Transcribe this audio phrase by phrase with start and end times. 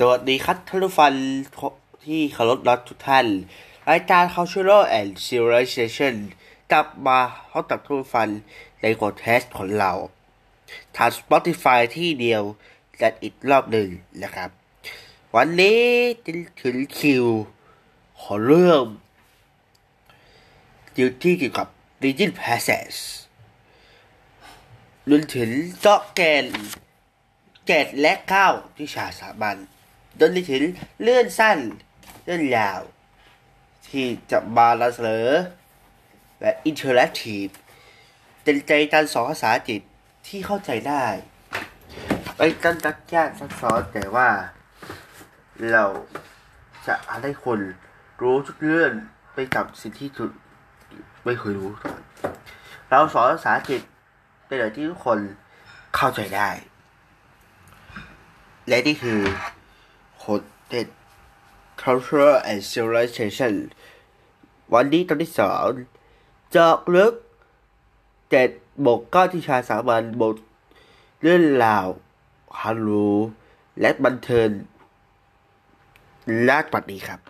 [0.00, 1.12] สวัสดีครับท่านผู้ฟัง
[2.06, 3.26] ที่เคารพรักทุกท่าน
[3.90, 6.14] รายการ Cultural and Civilization
[6.72, 7.18] กลับมา
[7.50, 8.28] พบกับท่านผู้ฟัง
[8.80, 9.92] ในกดเทสของเรา
[10.96, 12.42] ทาง Spotify ที่เดียว
[13.00, 13.88] กันอีกรอบหนึ่ง
[14.22, 14.50] นะครับ
[15.36, 15.80] วันนี้
[16.62, 17.26] ถึงคิว
[18.22, 18.82] ของเรื่อง
[21.22, 21.68] ที่เกี่ยวกับ
[22.04, 22.98] Region Passage
[25.08, 25.48] รวมถึง
[25.80, 26.44] เจาะแกน
[27.66, 29.58] เจ็ดและเก้าที่ชาสาบัน
[30.20, 30.62] จนถึง
[31.02, 31.58] เลื่อนสั้น
[32.24, 32.80] เลื่อนยาว
[33.88, 35.28] ที่จะมาละเสนอ
[36.40, 37.46] และอินเทอร์แอคทีฟ
[38.42, 39.80] เป็นใจการสอนภาษาจิต
[40.28, 41.04] ที่เข้าใจได้
[42.36, 44.28] ไม่ต้งตักยากซับซ้อนแต่ว่า
[45.72, 45.84] เรา
[46.86, 47.60] จะให้คน
[48.22, 48.92] รู้ทุกเรื่อง
[49.34, 50.30] ไปกับสิ่งที่ทุก
[51.24, 52.00] ไม่เคยรู้ก่อน
[52.88, 53.82] เราสอนภาษาจิต
[54.46, 55.18] เป็นอะไรที่ทุกคน
[55.96, 56.48] เข้าใจได้
[58.68, 59.20] และนี่คือ
[60.26, 60.88] คนเด็ด
[61.82, 63.54] culture and civilization
[64.72, 65.68] วันนี้ตอนที่สอง
[66.54, 67.14] จอกลึก
[68.30, 68.50] เจ็ด
[68.86, 70.36] บกก้าที่ชาสามัญบท
[71.22, 71.86] เรื่องราว
[72.62, 72.90] ฮัลโหล
[73.80, 74.50] และบันเทิง
[76.44, 77.20] และปัดนี้ครับ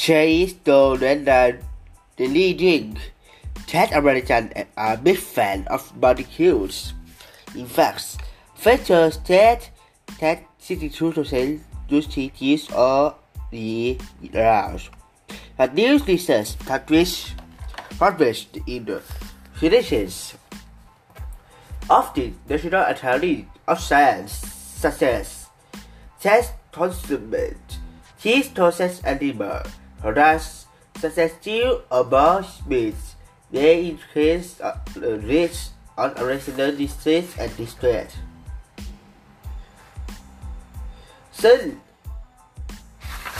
[0.00, 1.60] Chase though that
[2.16, 2.96] the leading
[3.66, 6.94] Ted American are big fan of barbecues.
[7.54, 8.16] In fact,
[8.56, 9.68] features Ted
[10.16, 11.60] Ted 62%
[11.92, 13.14] use or
[13.50, 14.00] the
[14.32, 14.88] rouse.
[15.58, 17.36] But news research published
[17.98, 19.02] published in the
[19.52, 20.32] Physicians
[21.90, 25.50] of the National Academy of Science success
[26.24, 27.76] test consummate
[28.16, 29.60] cheese processed animal
[30.02, 30.66] products
[31.00, 33.04] such as steel or ball meats
[33.52, 34.48] may increase
[35.04, 38.10] the risk of original distress and distress
[41.42, 41.60] ซึ่ง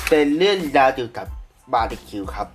[0.09, 1.27] เป็นเรื่องราวเกี่ยวกับ
[1.73, 2.49] บาร์บีคิวครับ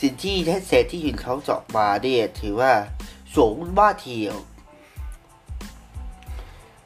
[0.00, 2.72] สิ่งที่แท้เศษที่หินเขาเจาะมาเนี่ยถือว่า
[3.36, 4.36] สูงมากทียว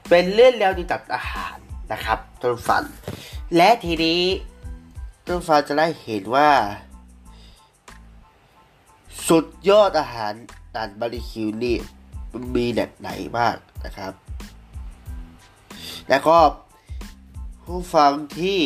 [0.09, 1.57] เป็นเรื่องราวเกี่ยวกับอาหาร
[1.93, 2.85] นะครับทุกฝัน
[3.57, 4.21] และทีนี้
[5.33, 6.51] ทุกฝันจะได้เห็นว่า
[9.29, 10.33] สุดยอดอาหาร
[10.75, 11.77] ด่านบาร์บีคิวนี่
[12.57, 14.13] มีแบบไหนบ้างนะครับ
[16.09, 16.39] แล้วก็
[17.65, 18.61] ผู้ฟังที่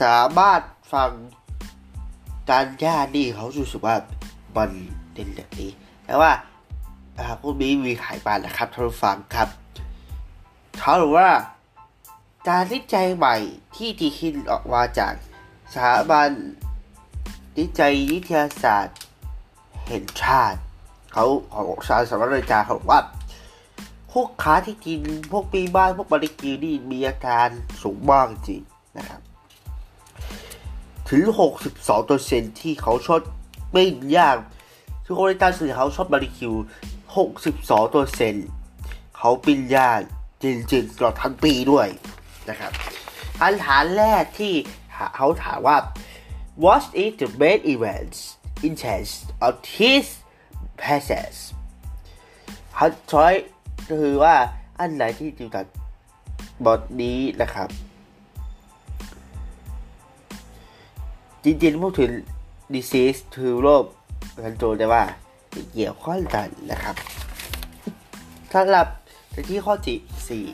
[0.00, 0.60] สามารถ
[0.92, 1.10] ฟัง
[2.50, 3.96] การย่านี่เขารู้สึกว่า
[4.56, 4.70] มัน
[5.12, 5.70] เด่นแบบนี้
[6.04, 6.30] แต่ว่า
[7.40, 9.48] พวกนี้มีขายบ้านนะครับท่านผู้ฟังครับ
[10.78, 11.30] เขาบอกว่า
[12.48, 13.36] การวิจัยใหม่
[13.76, 15.14] ที่ทีคินออกมาจาก
[15.72, 16.30] สถาบัน
[17.58, 18.98] วิจัยวิทยาศาสตร์
[19.86, 20.58] แห่งชาติ
[21.12, 23.00] เขาของสารสารวิจารเขาว่า
[24.12, 25.00] พวกค้าที่กิน
[25.32, 27.48] พวกปีบ้านพวกบริกิวนี่มีอาการ
[27.82, 28.62] สูงมากจริง
[28.96, 29.20] นะครับ
[31.10, 31.22] ถึง
[31.66, 33.20] 62ตัวเซนที่เขาชอบ
[33.72, 33.84] ไม่
[34.16, 34.36] ย่าง
[35.04, 36.52] คือคนในการสื่อเขาชอบบาริคิว
[37.22, 38.36] 62ตัวเซน
[39.16, 40.00] เขาปิ้งย่าง
[40.42, 41.88] จริงๆตลอดทั้งปีด้วย
[42.48, 42.72] นะครับ
[43.42, 44.54] อันถามแรกที่
[45.16, 45.76] เขาถามว่า
[46.64, 48.18] What is the main events
[48.68, 49.14] interest
[49.46, 50.06] of his
[50.80, 51.36] passes
[52.74, 53.34] เขาช้อย
[53.88, 54.34] ก็คือว่า
[54.78, 55.64] อันไหนที่เกี่ยวกับ
[56.66, 57.68] บทนี้นะครับ
[61.44, 62.12] จริงๆพูดถึง
[62.74, 63.84] disease คือโรค
[64.42, 65.04] กันโจได้ว่า
[65.72, 66.96] เกี่ยวข้องกันนะครับ
[68.52, 68.86] สำหรับ
[69.48, 69.98] ที่ข้อที่
[70.28, 70.44] สี่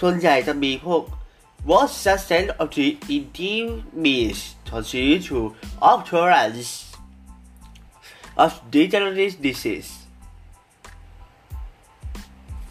[0.00, 1.02] ส่วนใหญ่จะมีพวก
[1.68, 4.20] what substance of the intimacy
[4.70, 5.38] contribute to
[5.90, 6.70] occurrence
[8.42, 9.90] of degenerative disease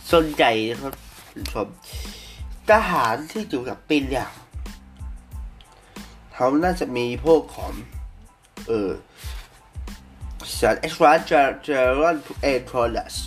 [0.10, 0.96] ส่วนใหญ่นะครับ
[1.52, 1.68] ชม
[2.70, 4.30] ทหารที่อยู่กับปินเนี่ย
[6.34, 7.72] เขาน่าจะมีพวกของ
[8.68, 8.92] เออ
[10.58, 12.16] สาร extra german
[12.52, 13.18] and products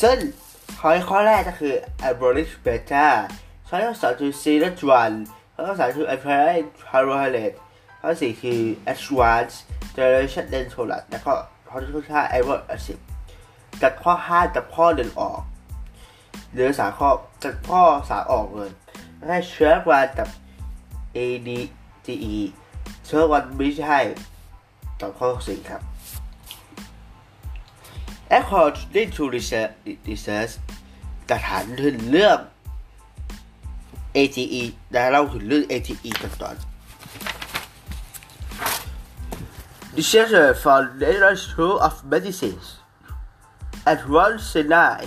[0.00, 0.18] ซึ่ง
[0.86, 1.74] ข้อข้อแรกก็คือ
[2.08, 3.06] abolish beta
[3.68, 5.16] ข้อที่สองคือ c e r a t one
[5.54, 7.56] ข้อที่สามคือ apparent carbohydrate
[8.00, 8.60] ข้อที่สี่คือ
[8.92, 9.58] advanced
[9.96, 11.32] generation and product แล้วก็
[11.68, 12.98] ข้อที่ห้า amino acid
[13.82, 15.40] จัดข้อห้าจัดข้อเดินออก
[16.52, 17.08] เหลือสาข้อ
[17.44, 18.70] จัดข้อสาออกเลย
[19.26, 20.28] ให้เชื้อวันกับ
[21.16, 21.50] A D
[22.04, 22.36] G E
[23.06, 23.98] เชื้อวันไม่ใช่
[25.00, 25.82] ต่อข้อสี่ครับ
[28.39, 29.71] According to research,
[30.09, 30.53] research
[31.29, 32.37] กระฐานถึงเรื่อง
[34.17, 36.57] ATE และเล่าถึงเรื่อง ATE กันก่อน
[39.95, 42.61] The Center for the School of Medicine
[43.91, 45.01] at Mount Sinai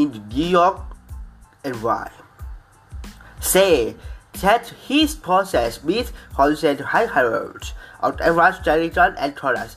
[0.00, 0.78] in New York
[1.64, 2.08] NY
[3.40, 3.96] say
[4.40, 9.76] that his process meets consent high levels of advanced gelatin and tolerance.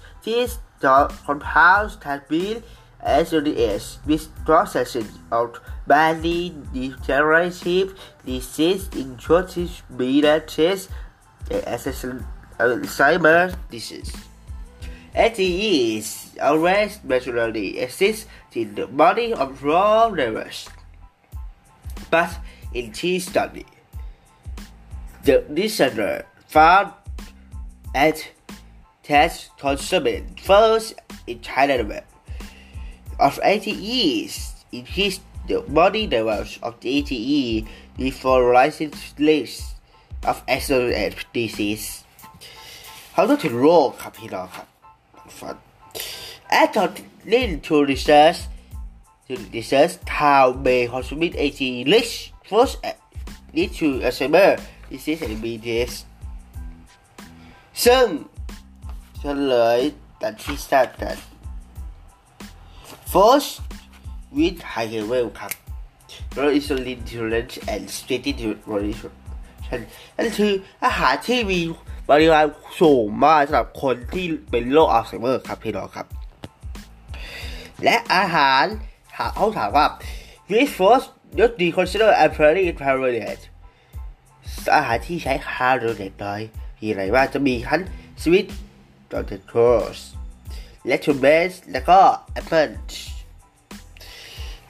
[0.81, 2.63] these compounds has been
[3.01, 10.89] associated with processes of badly degenerative disease including diabetes
[11.51, 12.25] and
[12.59, 14.13] Alzheimer's disease.
[15.15, 20.69] ATE is always naturally exists in the body of raw levels.
[22.11, 22.37] But
[22.75, 23.65] in this study,
[25.25, 26.93] the listener found
[27.95, 28.29] at
[29.06, 30.94] test consumed first
[31.28, 31.76] in China
[33.20, 34.34] of ATEs
[34.72, 39.76] in his the body levels of the ATE before rising list
[40.30, 41.88] of associated disease
[43.14, 44.68] เขาต้องถึงโรคครับพี่น้องครับ
[45.40, 45.56] ฟัง
[46.62, 48.40] According to research
[49.28, 51.62] to research how may consuming AT
[51.94, 52.12] rich
[52.50, 52.76] first
[53.56, 54.52] lead to Alzheimer
[54.92, 55.94] disease and diabetes
[57.86, 58.35] ซึ่งเ
[59.27, 59.81] ฉลย
[60.23, 61.17] ตัดที่ทราบกัน
[63.13, 63.51] First
[64.37, 65.53] with high level ครับ
[66.33, 69.03] แล้ว insulin tolerance and statin tolerance
[70.17, 70.53] นั่นคือ
[70.85, 71.61] อาหารที่มี
[72.09, 72.47] ปริมาณ
[72.81, 76.07] สูงมากสำหรับคนที่เป็นโรคอัลไซเมอร์ครับพี่น้องครับ
[77.85, 78.65] และอาหาร
[79.35, 79.87] เขาถามว่า
[80.51, 81.07] which first
[81.39, 83.43] not be considered a very prevalent
[84.77, 86.41] อาหารที่ใช้คาร์โบไฮเดรตน้อย
[86.81, 87.81] มีอะไรบ้างจะมีทั้ง
[88.23, 88.47] สวิต
[89.17, 89.61] ดอทโคร
[89.97, 89.99] ส
[90.87, 91.99] และทูเบสแล้วก็
[92.33, 92.71] แอปเปิล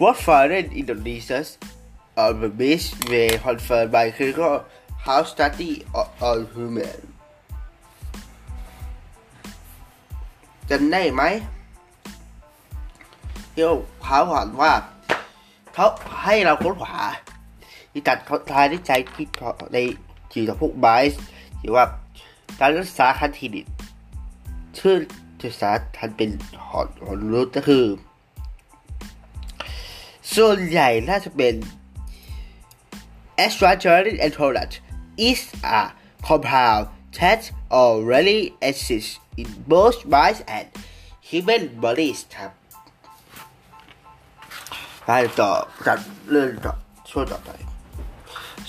[0.02, 1.40] What foreign Indonesia
[2.24, 4.54] on the beach may confirm by clinical
[5.06, 5.72] house study
[6.28, 7.00] on human
[10.70, 11.22] จำได้ไหม
[13.52, 13.76] ที่เขา
[14.06, 14.72] ถามว่า
[15.74, 15.86] เขา
[16.22, 17.04] ให้เราค้นหา
[17.92, 19.26] ที่ตัดเขาทายในใจที่
[19.74, 19.78] ใน
[20.32, 21.20] จีกับพวกไบส์
[21.60, 21.84] หรือว่า
[22.60, 23.66] การรักษาคันทีนิด
[24.78, 24.96] ชื่อ
[25.42, 26.30] ศึกษาทันเป็น
[26.66, 27.84] หอนหอนรู้ก็คือ
[30.34, 31.54] ส่วนใหญ่น่าจะเป็น
[33.44, 34.74] estradiol and tolerant
[35.28, 35.40] is
[35.78, 35.80] a
[36.26, 36.84] compound
[37.18, 40.66] that already exists in both mice and
[41.30, 42.52] human bodies ครับ
[45.06, 45.52] ไปต่อ
[45.86, 45.98] จัด
[46.30, 46.74] เรื่องต่อ
[47.10, 47.50] ช่วงต่อไป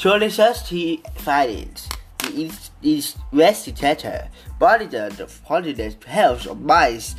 [0.01, 0.59] So research
[1.25, 1.81] findings
[2.19, 2.29] the
[2.83, 4.29] investigator
[4.59, 7.15] monitored the continuous health of mice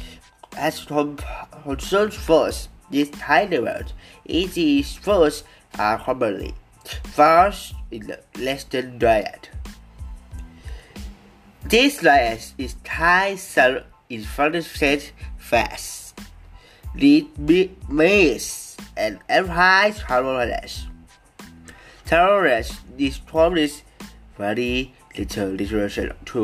[0.56, 3.92] as concerns first these tiny levels
[4.28, 5.44] ET's first
[5.78, 6.54] are commonly
[7.04, 7.54] found
[7.90, 9.50] in the Western diet.
[11.64, 13.36] This diet is high
[14.08, 16.14] in fermented fats,
[16.94, 17.26] lead
[17.88, 20.86] maize, and high carbohydrates.
[22.06, 23.82] Tolerance is promised
[24.38, 26.39] very little nutrition to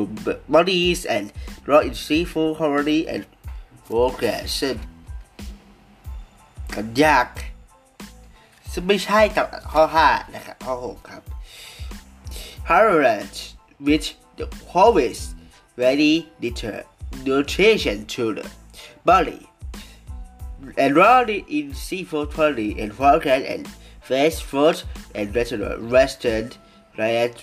[0.56, 1.26] bodies and
[1.66, 3.22] raw in seafood, harmony, and
[3.88, 4.78] progression.
[6.76, 7.28] กันยาก
[8.72, 11.24] ซึ่งไม่ใช่กับข้อ 5 นะครับ ข้อ 6 ครับ
[12.68, 13.40] Tolerance
[13.88, 14.08] which
[14.38, 14.46] the
[14.80, 15.20] always
[15.84, 16.82] very little
[17.28, 18.48] nutrition to the
[19.10, 19.42] body
[20.78, 23.68] and rarely in seafood, poultry, and forecast and
[24.02, 24.78] fast food
[25.16, 26.52] and restaurant, western
[26.98, 27.36] diet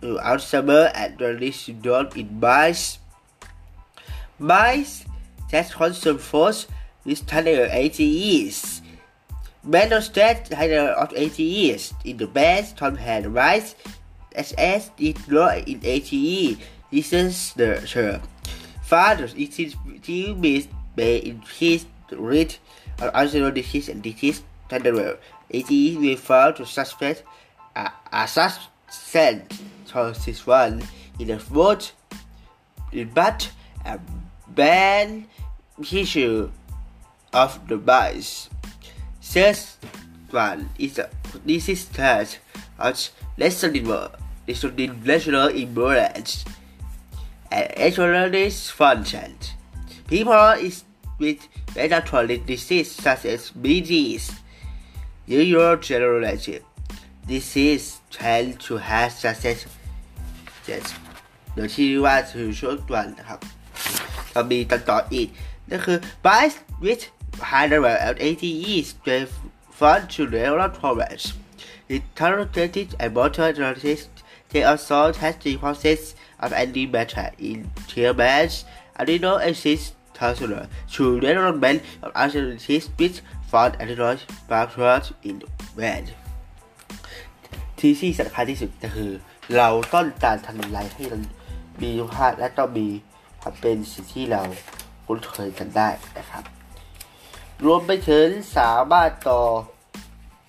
[0.00, 2.98] that out summer and release syndrome in mice.
[4.38, 5.04] Mice
[5.50, 6.66] that consume foods
[7.04, 8.82] with tender ATEs.
[9.66, 13.74] Menostat titer of ATEs in the best compared rice
[14.34, 16.58] as as it grow in ATE.
[16.90, 18.22] This is the term.
[18.82, 20.34] Fathers, it is still
[20.96, 22.58] may increase the rate
[23.00, 25.18] of Alzheimer's disease and disease tender
[25.50, 27.24] ATE refer to suspect
[27.76, 28.26] a, a
[28.90, 30.82] substance toxic one
[31.18, 31.90] in the food,
[33.14, 33.50] but
[33.84, 33.98] a
[34.48, 35.24] bad
[35.82, 36.50] tissue
[37.32, 38.48] of the mice.
[39.20, 39.76] Says
[40.30, 41.08] one is a
[41.94, 42.38] that
[42.78, 43.86] of lessening
[45.04, 46.44] national imbalance
[47.50, 49.36] and extraordinary function.
[50.06, 50.84] People is
[51.18, 54.32] with metabolic disease such as BDs,
[55.28, 56.62] neurodegenerative
[57.26, 59.59] disease tend to have success
[61.55, 63.39] โดยที่ว่าถือช่วงตัวนนะครับ
[64.31, 65.27] เรามีตันต่ออีก
[65.69, 66.53] นั่นคือ bias
[66.83, 67.03] with
[67.51, 68.73] high level of ATE
[69.77, 71.27] fund to neural tolerance
[71.89, 74.07] Intelligent and motor analysis,
[74.49, 78.63] they also test the process of any matter in TMS.
[78.97, 85.43] Adeno exists transfer to development of analysis with font analysis backwards in
[85.75, 86.07] man
[87.80, 89.10] ที่ที่สำคัญที่สุดก็คือ
[89.56, 91.22] เราต้องการทำลายให้มัน
[91.82, 92.88] มีคุณภาและต้องมี
[93.40, 94.42] ความเป็นสิ่งที่เรา
[95.06, 96.44] คุ้นเคยกันได้นะครับ
[97.64, 99.42] รวมไปถึงสามารถต่อ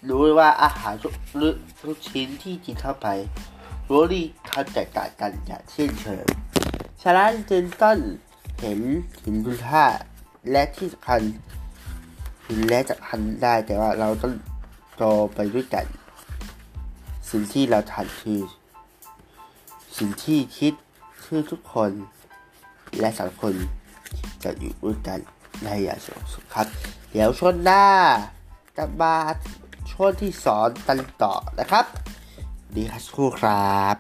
[0.09, 1.13] รู้ว่าอาหารทุก
[1.81, 3.07] ทุกชิ้นที่กินเข้าไป
[3.89, 6.25] รู้ดีทำแตกต่างกันอย่างเช่นเชิง
[7.03, 7.97] ฉะนั้นจึงต้อง
[8.59, 8.79] เห็น
[9.21, 9.85] ถึงคุณค่า
[10.51, 11.21] และที่สำคัญ
[12.69, 14.33] และจะทันได้แต่ว่าเราต้อง
[14.97, 15.03] โต
[15.35, 15.85] ไปด้วยกัน
[17.33, 18.41] สิ่งที่เราทันคือ
[19.97, 20.73] สิ่งที่คิด
[21.23, 21.91] คือทุกคน
[22.99, 23.53] และสังคม
[24.43, 25.19] จะอยู่ด้วยกัน
[25.63, 26.67] ในอย่างสงบสุขครับ
[27.11, 27.85] เดี๋ยวช่วงหน้า
[28.77, 29.15] จะมา
[29.91, 31.85] ช่วงที่สอนกันต่อนะครับ
[32.75, 33.95] ดีครับครูครับ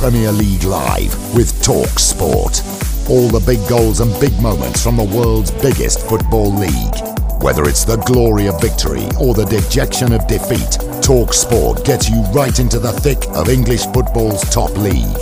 [0.00, 2.77] Premier League Live with Talk Sport.
[3.10, 6.98] All the big goals and big moments from the world's biggest football league.
[7.40, 12.20] Whether it's the glory of victory or the dejection of defeat, Talk Sport gets you
[12.36, 15.16] right into the thick of English football's top league.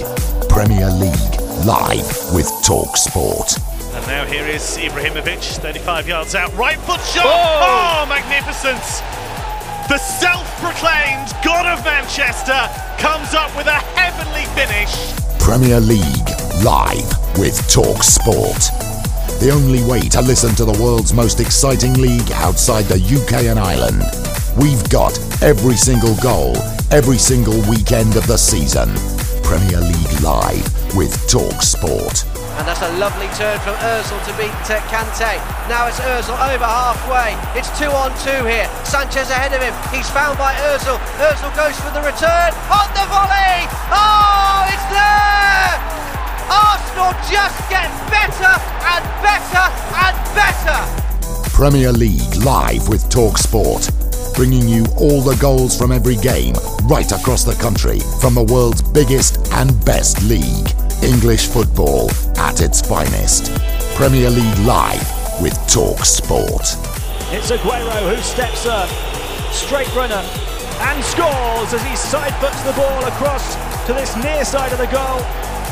[0.50, 3.54] Premier League Live with Talk Sport.
[3.94, 7.22] And now here is Ibrahimovic, 35 yards out, right foot shot.
[7.22, 8.98] Oh, magnificence!
[9.86, 12.66] The self-proclaimed God of Manchester
[12.98, 14.90] comes up with a heavenly finish.
[15.38, 17.04] Premier League Live
[17.36, 18.72] with Talk Sport.
[19.44, 23.60] The only way to listen to the world's most exciting league outside the UK and
[23.60, 24.00] Ireland.
[24.56, 25.12] We've got
[25.44, 26.56] every single goal,
[26.88, 28.88] every single weekend of the season.
[29.44, 30.64] Premier League Live
[30.96, 32.24] with Talk Sport.
[32.56, 34.56] And that's a lovely turn from Ozil to beat
[34.88, 35.36] Kante.
[35.68, 37.36] Now it's Ozil over halfway.
[37.52, 38.64] It's two on two here.
[38.88, 39.76] Sanchez ahead of him.
[39.92, 40.96] He's found by Ozil.
[41.20, 42.56] Ozil goes for the return.
[42.72, 43.68] On the volley!
[43.92, 45.95] Oh, it's there!
[46.50, 48.54] Arsenal just get better
[48.86, 49.66] and better
[49.98, 50.78] and better.
[51.50, 53.90] Premier League live with Talk Sport,
[54.34, 58.82] bringing you all the goals from every game right across the country from the world's
[58.82, 60.70] biggest and best league.
[61.02, 63.52] English football at its finest.
[63.96, 65.06] Premier League live
[65.40, 66.76] with Talk Sport.
[67.32, 68.88] It's Aguero who steps up,
[69.52, 70.22] straight runner,
[70.78, 74.86] and scores as he side foots the ball across to this near side of the
[74.86, 75.20] goal.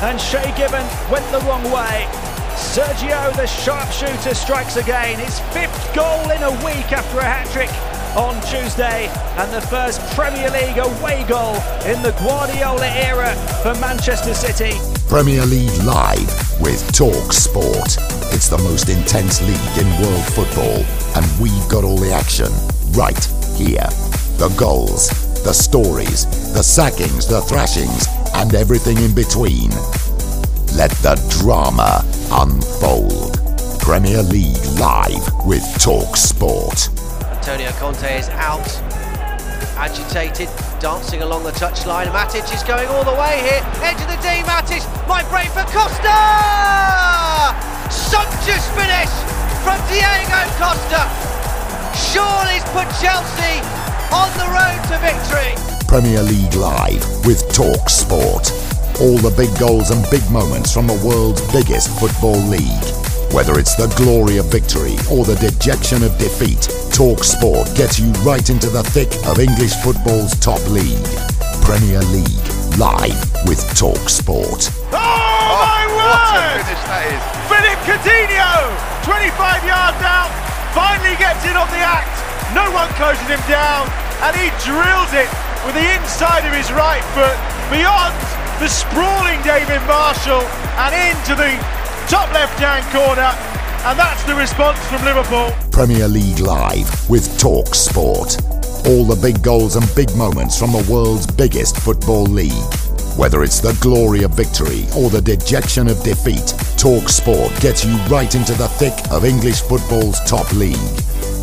[0.03, 2.07] And Shea Gibbon went the wrong way.
[2.55, 5.19] Sergio, the sharpshooter, strikes again.
[5.19, 7.71] His fifth goal in a week after a hat trick
[8.17, 11.55] on Tuesday, and the first Premier League away goal
[11.85, 14.79] in the Guardiola era for Manchester City.
[15.09, 17.99] Premier League live with Talk Sport.
[18.33, 20.85] It's the most intense league in world football,
[21.17, 22.51] and we've got all the action
[22.93, 23.25] right
[23.57, 23.87] here.
[24.39, 25.09] The goals,
[25.43, 29.71] the stories, the sackings, the thrashings, and everything in between.
[30.77, 33.39] Let the drama unfold.
[33.81, 36.89] Premier League live with Talk Sport.
[37.31, 38.67] Antonio Conte is out,
[39.77, 40.49] agitated,
[40.81, 42.07] dancing along the touchline.
[42.11, 43.63] Matic is going all the way here.
[43.85, 46.17] Edge of the D, Matic might break for Costa!
[47.93, 49.13] Sumptuous finish
[49.63, 51.07] from Diego Costa.
[51.95, 53.61] Surely's put Chelsea
[54.11, 55.74] on the road to victory.
[55.95, 58.51] Premier League Live with Talk Sport.
[58.99, 62.87] All the big goals and big moments from the world's biggest football league.
[63.31, 68.11] Whether it's the glory of victory or the dejection of defeat, Talk Sport gets you
[68.27, 70.99] right into the thick of English football's top league.
[71.63, 73.15] Premier League Live
[73.47, 74.75] with Talk Sport.
[74.91, 76.59] Oh, my word!
[76.59, 77.23] What a finish that is.
[77.47, 78.51] Philip Coutinho,
[79.07, 80.35] 25 yards out,
[80.75, 82.11] finally gets in on the act.
[82.51, 83.87] No one closing him down,
[84.27, 85.31] and he drills it
[85.65, 87.37] with the inside of his right foot
[87.73, 88.13] beyond
[88.61, 90.43] the sprawling David Marshall
[90.79, 91.57] and into the
[92.09, 93.33] top left-hand corner.
[93.85, 95.53] And that's the response from Liverpool.
[95.71, 98.37] Premier League Live with Talk Sport.
[98.87, 102.53] All the big goals and big moments from the world's biggest football league.
[103.17, 107.97] Whether it's the glory of victory or the dejection of defeat, Talk Sport gets you
[108.09, 110.77] right into the thick of English football's top league.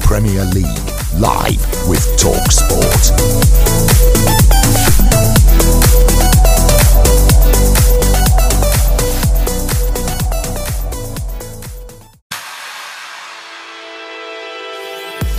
[0.01, 0.65] Premier League
[1.17, 4.10] Live with Talk Sport.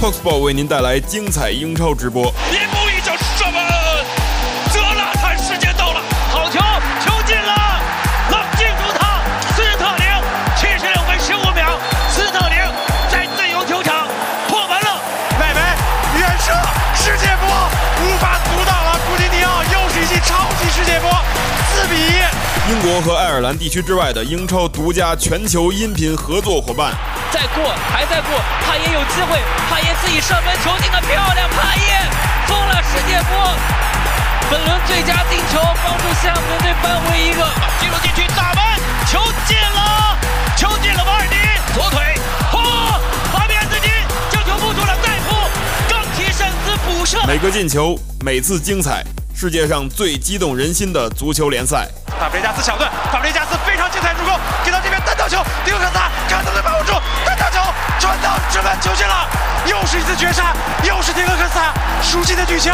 [0.02, 2.24] Foxball 为您带来精彩英超直播。
[2.50, 3.54] 林姆一脚射门，
[4.72, 6.58] 泽拉坦时间到了，好球，
[7.06, 7.54] 球进了，
[8.32, 9.22] 冷静住他，
[9.54, 10.10] 斯特林，
[10.58, 11.78] 七十六分十五秒，
[12.10, 12.58] 斯特林
[13.12, 14.08] 在自由球场
[14.48, 15.00] 破门了，
[15.38, 16.50] 外围远射，
[16.98, 17.46] 世界波
[18.02, 21.12] 无法阻挡了，古蒂尼奥又是一记超级世界波，
[21.72, 22.72] 四比一。
[22.72, 26.92] 英国和爱尔兰地区之外的英超独家全球音频合作伙伴。
[27.42, 32.08] 再过，还在过，帕耶有机会，帕耶自己射门，球进的漂亮，帕耶
[32.46, 33.52] 封了世界波，
[34.48, 37.44] 本轮最佳进球，帮助厦门队扳回一个，
[37.80, 38.62] 进入禁区打门，
[39.10, 40.16] 球进了，
[40.56, 41.36] 球进了，瓦尔迪
[41.74, 42.14] 左腿，
[42.52, 42.62] 嚯，
[43.32, 43.88] 法比安自己
[44.30, 45.34] 将球扑出了再扑，
[45.90, 49.02] 钢铁圣子补射，每个进球，每次精彩。
[49.34, 51.88] 世界上最激动人心的足球联赛。
[52.20, 56.92] 法布雷加斯抢断，法布雷加斯非常精彩助攻，给到这边单刀球，丢克萨看到了把握住，
[57.98, 59.28] 传到直门球进了，
[59.66, 60.52] 又是一次绝杀，
[60.82, 62.70] 又是迪克萨熟悉的举球，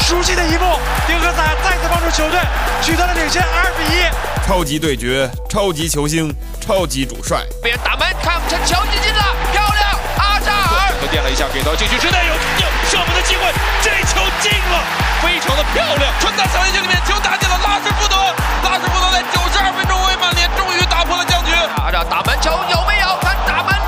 [0.00, 2.40] 熟悉的一幕，迪克萨再次帮助球队
[2.82, 4.02] 取得了领先二比一。
[4.46, 7.46] 超级对决，超级球星，超级主帅。
[7.62, 10.92] 别打门，看不成球进进了，漂亮，阿扎尔。
[11.10, 13.42] 垫了一下，给到禁区之内有有射门的机会，
[13.82, 14.82] 这球进了，
[15.22, 18.16] 非常的漂亮，传到小禁区里面，球打进了拉什福德，
[18.64, 21.52] 拉什福德在九十二分钟为曼联终于打破了僵局。
[21.78, 23.06] 阿扎打门球有没有？
[23.22, 23.81] 看打门，补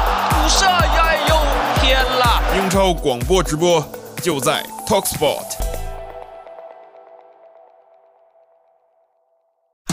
[0.48, 1.36] 射，哎呦
[1.80, 2.42] 天啦！
[2.56, 3.84] 英超广播直播
[4.22, 5.56] 就在 Talksport。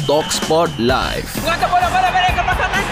[0.07, 1.25] Talksport Live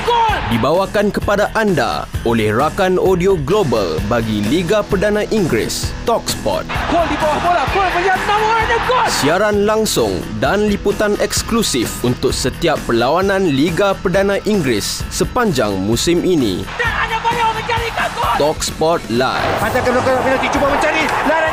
[0.09, 6.65] Pada dibawakan kepada anda oleh rakan audio global bagi Liga Perdana Inggeris Talksport.
[6.89, 7.85] Gol di bawah bola, gol
[8.25, 9.05] nomor ada gol.
[9.05, 16.65] Siaran langsung dan liputan eksklusif untuk setiap perlawanan Liga Perdana Inggeris sepanjang musim ini.
[16.81, 18.33] Dan ada banyak mencarikan gol.
[18.41, 19.61] Talksport Live.
[19.61, 21.48] Hantarkan ke penalti cuba mencari laranya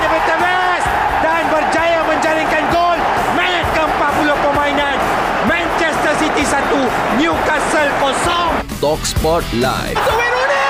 [8.76, 9.96] Talksport Live.
[9.96, 10.68] Wayne Rooney!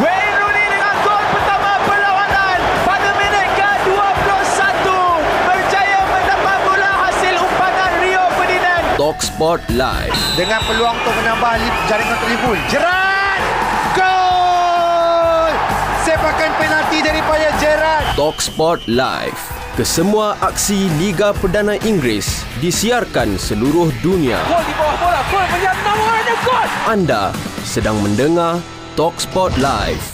[0.00, 4.88] Wayne Rooney dengan gol pertama perlawanan pada minit ke-21
[5.44, 10.16] berjaya mendapat bola hasil umpanan Rio Ferdinand Talksport Live.
[10.40, 11.52] dengan peluang untuk menambah
[11.92, 12.58] jaringan Liverpool.
[12.72, 13.42] Gerrard!
[13.92, 15.52] Gol!
[16.08, 18.06] Sepakan penalti daripada Gerrard.
[18.16, 19.52] Talksport Live.
[19.74, 24.38] Kesemua aksi Liga Perdana Inggeris disiarkan seluruh dunia.
[24.46, 25.13] Gol di bawah bola,
[26.96, 27.32] 您正在
[27.64, 28.62] 收听
[28.96, 30.04] TalkSport Live。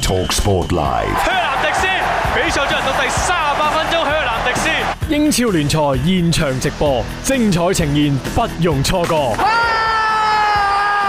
[0.00, 1.18] TalkSport Live。
[1.26, 1.86] 南迪斯，
[2.34, 4.68] 比赛进行到第三十八分钟，许南迪斯。
[5.08, 9.36] 英超联赛现场直播，精彩呈现，不容错过。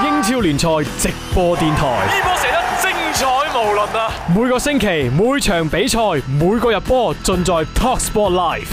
[0.03, 1.81] 英超联赛直播电台。
[1.85, 3.25] 呢波射得精彩
[3.59, 4.11] 无伦啊！
[4.33, 8.67] 每个星期，每场比赛，每个入波，尽在 TalkSport Live。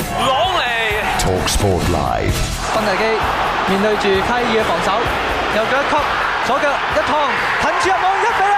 [1.29, 2.33] 朗尼 Talksport Live.
[2.73, 3.05] 芬尼基
[3.69, 4.93] 面對住卡爾嘅防守，
[5.55, 5.97] 右腳一曲，
[6.47, 7.13] 左腳一趟，
[7.61, 8.57] 近住入網一比零。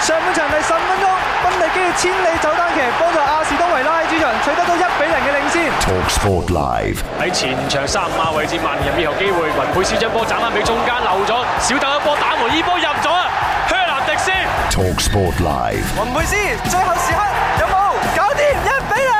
[0.00, 1.06] 上半場第十五分鐘，
[1.42, 5.70] 芬尼基嘅千里走單騎幫助亞士東維拉喺主場取得到一比零嘅領先。
[5.86, 6.98] Talksport Live.
[7.20, 13.28] 喺前場三五碼位置萬人滅球機會，雲佩斯將波斬翻俾中間漏咗，小豆一波打門，呢波入咗啊！
[13.68, 14.30] 香蘭迪斯
[14.74, 15.86] Talksport Live.
[15.94, 16.34] 雲佩斯
[16.68, 17.20] 最後時刻
[17.60, 19.14] 有冇搞掂一比零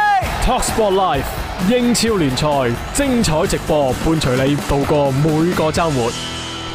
[0.44, 1.28] ？Talksport Live
[1.69, 2.45] 英超联赛
[2.93, 6.11] 精彩直播，伴随你度过每个周末。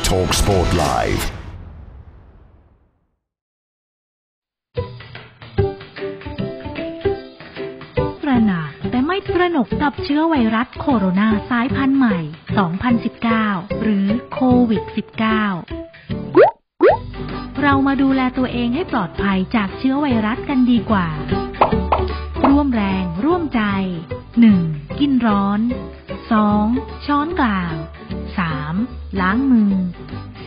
[0.07, 1.25] Talksport Live.
[8.23, 12.19] ตระหนักแต่ไม่ตระหนกกับเชื้อไวรัสโคโรนาสายพันธุ์ใหม่
[13.01, 14.83] 2019 หรือโควิด
[15.83, 21.07] -19 เรามาดูแลตัวเองให้ปลอดภัยจากเชื้อไวรัสกันดีกว่า
[22.58, 23.62] ร่วมแรงร่วมใจ
[24.34, 25.00] 1.
[25.00, 25.60] กินร้อน
[26.34, 27.06] 2.
[27.06, 27.74] ช้อนกลาง
[28.48, 29.22] 3.
[29.22, 29.74] ล้างมือ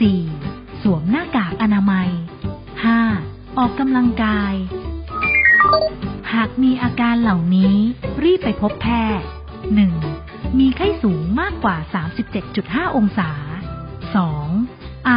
[0.05, 0.83] 4.
[0.83, 2.11] สวมหน้ากากอนามัย
[2.85, 3.59] 5.
[3.59, 4.55] ออกกำลังกาย
[6.33, 7.75] หากมีอาการเหล่านี้
[8.25, 8.87] รีบไปพบแพ
[9.19, 9.27] ทย์
[9.93, 10.59] 1.
[10.59, 11.77] มีไข้สูงมากกว่า
[12.37, 13.31] 37.5 องศา
[14.39, 15.07] 2.
[15.07, 15.11] ไอ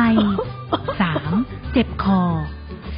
[1.01, 1.71] 3.
[1.73, 2.21] เจ็บคอ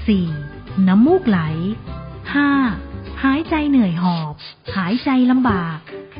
[0.07, 0.87] 4.
[0.87, 2.92] น้ำมูกไหล 5.
[3.23, 4.33] หายใจเหนื่อยหอบ
[4.75, 5.77] หายใจลำบาก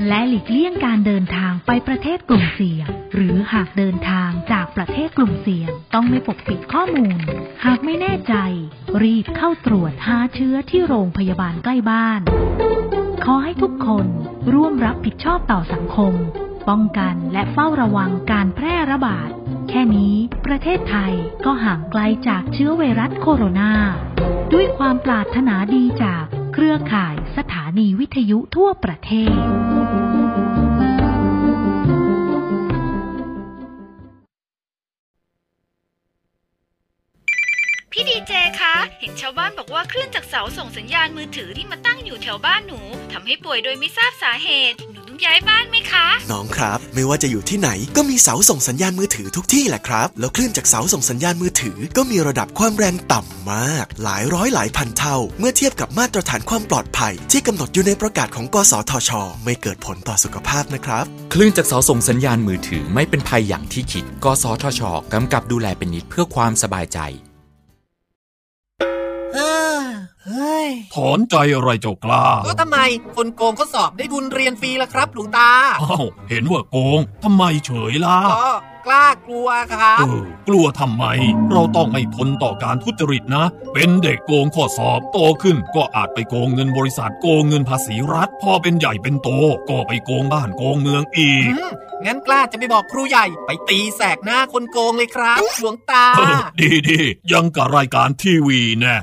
[0.08, 7.18] และหลีกเลี่ยงการเดินทางไปประเทศกลุ่มเสี่ยง หรือหากเดินทางจากประเทศกลุ่มเสี่ยง ต้องไม่ปกปิดข้อมูล
[7.66, 8.34] หากไม่แน่ใจ
[9.04, 12.22] รีบเข้าตรวจหาเชื้อที่โรงพยาบาลใกล้บ้าน
[13.26, 14.08] ขอให้ทุกคน
[14.54, 16.14] ร่วมรับผิดชอบต่อสังคม
[16.70, 19.30] ป้องกันและเฝ้าระวังการแพร่ระบาด
[19.70, 21.14] แค่นี้ประเทศไทย
[21.46, 23.72] ก็ห่างไกลจากเชื้อไวรัสโคโรนา
[24.54, 29.12] ด้วยความปรารถนาดีจาก เครือข่ายสถานีวิทยุทั่วประเท
[29.60, 29.63] ศ
[39.04, 42.80] เห็นชาวบ้านบอกว่าคลื่นจากเสาส่งสัญญาณมือถือที่มาตั้งอยู่แถวบ้านหนู
[43.12, 59.12] ทำให้ป่วยโดยไม่ทราบสาเหตุ หนูต้องย้ายบ้านไหมคะ น้องครับ ไม่ว่าจะอยู่ที่ไหนก็มีเสาส่งสัญญาณมือถือทุกที่แหละครับ แล้วคลื่นจากเสาส่งสัญญาณมือถือ ก็มีระดับความแรงต่ำมาก หลายร้อยหลายพันเท่า เมื่อเทียบกับมาตรฐานความปลอดภัย ที่กำหนดอยู่ในประกาศของกสทช
[59.44, 64.82] ไม่เกิดผลต่อสุขภาพนะครับ คลื่นจากเสาส่งสัญญาณมือถือไม่เป็นภัยอย่างที่คิด กสทช
[65.14, 67.00] กำกับดูแลเป็นนิดเพื่อความสบายใจ
[70.28, 72.78] เฮ้ยถอนใจอะไรเจ้ากล้าก็ทำไม
[73.16, 75.50] คนโกงเขาสอบได้ทุนเรียนฟรีละครับ หลวงตา
[75.82, 78.50] อ้าวเห็นว่าโกงทำไมเฉยล่ะก็
[78.86, 81.06] กล้ากลัวครับเออกลัวทำไม
[81.52, 89.30] เราต้องไม่ทนต่อการทุจริตนะ เป็นเด็กโกงข้อสอบโตขึ้น ก็อาจไปโกงเงินบริษัทโกงเงินภาษีรัฐ พอเป็นใหญ่เป็นโต
[89.70, 91.72] ก็ไปโกงบ้านโกงเมืองอีกอืม
[92.06, 96.06] งั้นกล้าจะไปบอกครูใหญ่ไปตีแสกหน้าคนโกงเลยครับหลวงตา
[96.60, 97.00] ดีดี
[97.32, 98.96] ยังกับรายการทีวีแน่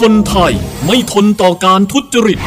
[0.00, 0.52] คนไทย
[0.86, 2.38] ไม่ทนต่อการทุจริต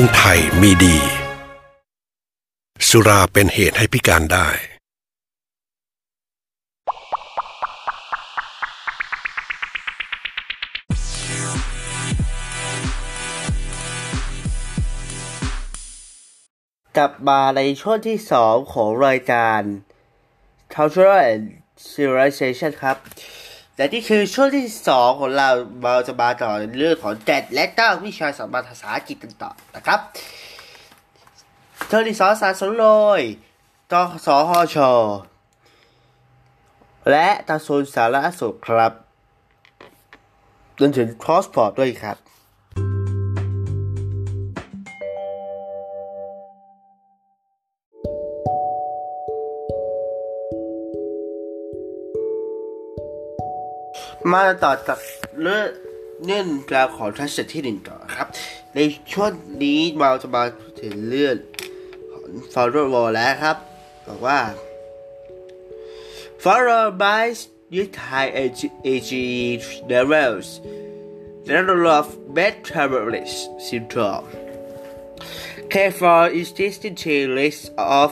[0.00, 0.96] มืองไทยมีดี
[2.88, 4.48] สุราเป็นเหตุให้พิการได้
[16.96, 19.60] กลับมาในช่วงที่สองของรายการ
[20.74, 21.44] Cultural and
[21.90, 22.96] Civilization ครับ
[23.78, 25.48] แต่นี่คือช่วงที่สองของเรา
[25.82, 30.00] เราจะมาต่อเรื่องของแดดและเจ้าวิชาสามัญภาษาอังกฤษกันต่อนะครับ
[31.90, 32.86] ช่วงที่สองสารสนโล
[33.18, 33.20] ย
[33.92, 33.94] ต
[34.26, 34.76] สหช
[37.10, 38.92] และตาโซนสารสุขครับ
[40.80, 42.16] รวมถึงครอสพอร์ตด้วยครับ
[54.32, 54.98] มาต่อจาก
[55.42, 55.66] เรื่อง
[56.24, 58.28] เรื่องราวของทัศน์ที่หนึ่งต่อครับ
[58.74, 58.78] ใน
[59.12, 61.36] ช่วงนี้เราจะมาพูดถึงเรื่อง
[62.12, 63.56] ของฟอร์เรอร์แล้วครับ
[64.06, 64.40] บอกว่า
[66.44, 67.34] Followed by
[67.70, 68.30] with high
[68.84, 70.60] AGE levels,
[71.44, 74.28] the level of metabolism syndrome.
[75.68, 78.10] Careful is distinct list of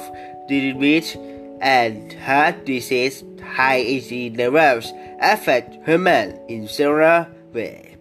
[0.48, 1.16] diabetes
[1.60, 7.96] and heart disease high AGE levels affect humans in similar way.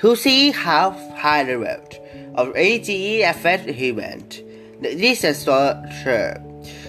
[0.00, 1.94] To see how high levels
[2.34, 4.42] of AGE affect humans,
[4.80, 6.42] the researcher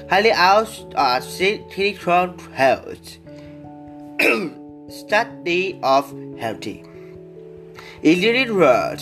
[0.09, 1.23] highly out of
[1.71, 3.17] clinical health.
[4.89, 6.83] Study of healthy.
[8.03, 9.01] In the world,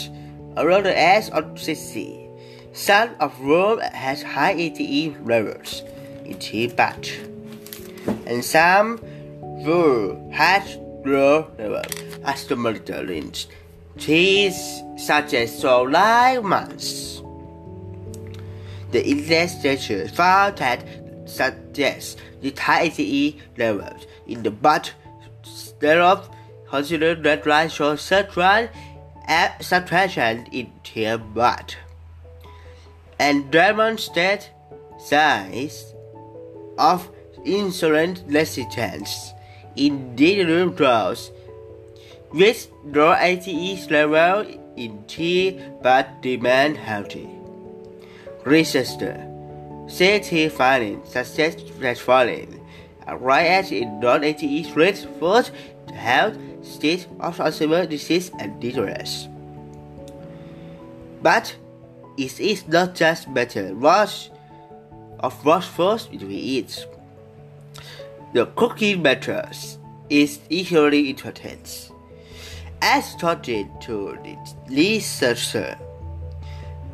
[0.58, 2.28] around the age of 60,
[2.74, 5.84] some of Rome has high ATE levels.
[6.26, 7.08] In tea but
[8.26, 9.00] and some
[12.46, 13.34] the monitoring
[13.98, 17.22] cheese such as so nine months.
[18.91, 20.86] The investigation found that
[21.26, 24.89] suggests the ATE levels in the blood
[25.80, 26.30] thereof
[26.70, 28.70] considered red line shows certain
[29.60, 31.76] subtraction in their blood
[33.20, 34.52] and demonstrate
[35.00, 35.94] signs
[36.78, 37.10] of
[37.46, 39.34] insulin resistance
[39.76, 41.32] in individuals
[42.34, 47.30] with low ATE level in tea but demand healthy.
[48.44, 49.18] Researcher
[49.88, 52.60] CT findings suggest that following
[53.20, 55.52] rise in non-ATE rates first
[55.94, 59.28] health state of Alzheimer's disease and distress.
[61.22, 61.56] But
[62.18, 64.30] it is not just matter what
[65.20, 66.86] of what first we eat.
[68.36, 69.56] The cooking method
[70.10, 71.89] is equally important.
[72.82, 74.38] As taught to the
[74.69, 75.78] researcher,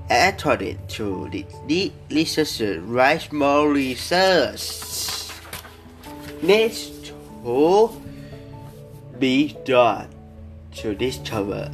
[0.07, 1.27] according to
[1.65, 5.31] the, researcher right more research
[6.43, 7.89] needs to
[9.17, 10.09] be done
[10.75, 11.71] to discover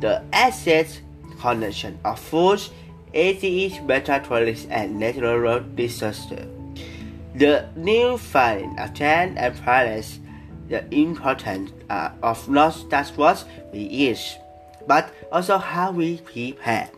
[0.00, 0.98] the asset
[1.38, 2.70] connection of foods,
[3.12, 6.48] ATEs, metabolics, and natural disaster.
[7.35, 10.19] The new finding attend and balance
[10.69, 14.39] the importance uh, of not just what we eat,
[14.87, 16.89] but also how we prepare.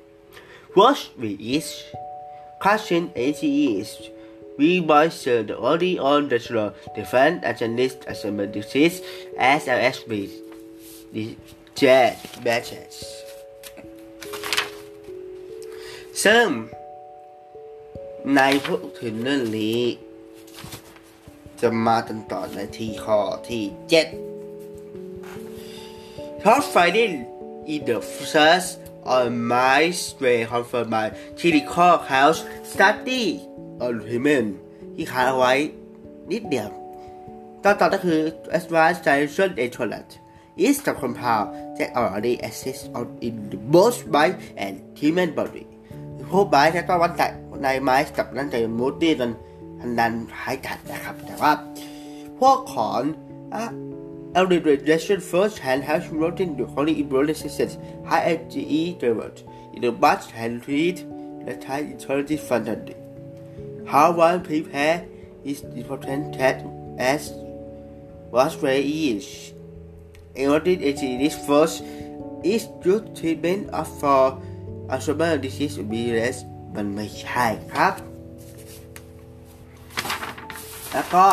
[0.74, 1.66] What we eat.
[2.60, 3.98] Question 80 is
[4.58, 9.02] we measure the body on natural defense against asthmatic disease
[9.38, 10.32] as well as with
[11.14, 11.38] the
[11.76, 12.96] jet matches.
[16.26, 16.46] ซึ่ง
[18.36, 19.80] ในพูดถึงเรื่องนี้
[21.63, 23.73] จะมากันต่อในที่ข้อที่7
[26.43, 27.15] Top finding
[27.73, 27.99] in the
[28.33, 28.69] first
[29.17, 31.07] on my stray confirmed by
[31.39, 32.41] clinical health
[32.73, 33.25] study
[33.85, 34.45] on women
[34.95, 35.53] ที่ค้างไว้
[36.33, 36.69] นิดเดียว
[37.65, 38.21] ตอนต่อก็คือ
[38.59, 40.15] advanced digestion intolerance
[40.67, 41.47] is the compound
[41.77, 43.35] that already exists on in
[43.75, 45.65] both mice and human body
[46.31, 47.31] พวกไม้ที่ต้องวัดจาก
[47.63, 49.33] ในไม้กับนั่นใจมูดดี้นั้น
[49.83, 51.53] พันดันคล้ายกันนะครับ แต่ว่า
[52.39, 53.01] พวกของ
[53.55, 53.65] อะ
[54.35, 57.77] Early digestion first hand has protein the holy immune resistance
[58.09, 59.39] high IgE levels
[59.75, 61.05] in the blood and treat
[61.45, 62.97] the type integrity fundamentally.
[63.87, 65.05] How one prepare
[65.45, 66.65] is important that
[66.99, 67.31] as
[68.31, 69.55] was very easy.
[70.35, 71.85] Early digestion first
[72.43, 74.41] is good treatment of for
[74.93, 76.37] Alzheimer's disease BLS
[76.75, 78.12] มันไม่ใช่ครับ
[80.93, 81.27] แล้วก็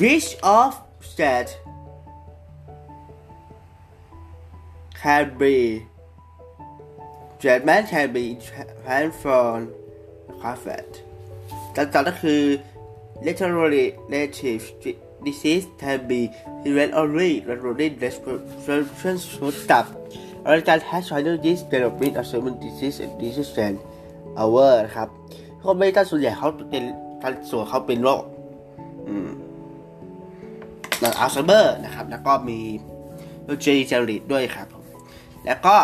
[0.00, 0.72] which of
[1.18, 1.48] that
[5.00, 5.56] can be
[7.40, 8.24] treatment can be
[8.84, 9.68] transformed
[10.28, 10.88] นะครับแฟต
[11.76, 12.42] ต่อก็คือ
[13.26, 14.62] literally relative
[15.26, 16.20] disease can be
[16.62, 19.86] prevented only regularly resolution should stop
[20.44, 23.76] American has China this development of certain disease and disease and
[24.42, 25.08] our ครับ
[25.58, 26.84] เพราะไม่ต้าส่วนใหญ่เขาเป็น
[27.22, 28.22] กาส่วนเขาเป็นโรค
[29.08, 29.30] อืม
[31.02, 32.58] อัลไซเมอร์นะครับ แล้วก็มี
[33.44, 34.66] โรคเจนิจาริตด้วยครับ
[35.46, 35.76] แล้วก็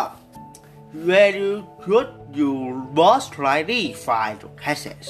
[1.07, 1.51] where you
[1.83, 2.51] should you
[2.99, 5.05] most likely find cases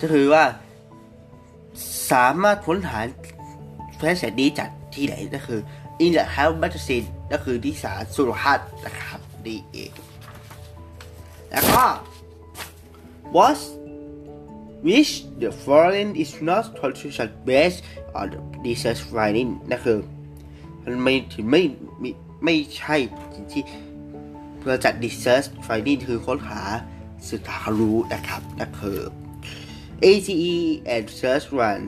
[0.00, 0.44] ก็คือว่า
[2.10, 2.98] สามารถค้นหา
[3.96, 5.60] แพทย์นี้จากที่ไหนก็คือ
[6.04, 9.92] in the health medicine ก็คือที่สารสุขภาพนะครับดีเอง
[11.50, 11.82] แล้วก็
[13.36, 13.58] what
[14.86, 17.80] which the foreign is not constitution based
[18.18, 19.98] on the research finding นั่นคือ
[20.82, 21.62] มันไม่ถึงไม่
[22.00, 22.10] ไม่
[22.44, 22.96] ไม่ใช่
[23.52, 23.64] ที่
[24.58, 26.62] เพื่อจัด research finding คือค้นหา
[27.30, 28.98] ศึกษารู้นะครับนั่นคือ
[30.04, 30.56] ATE
[30.94, 31.80] and search run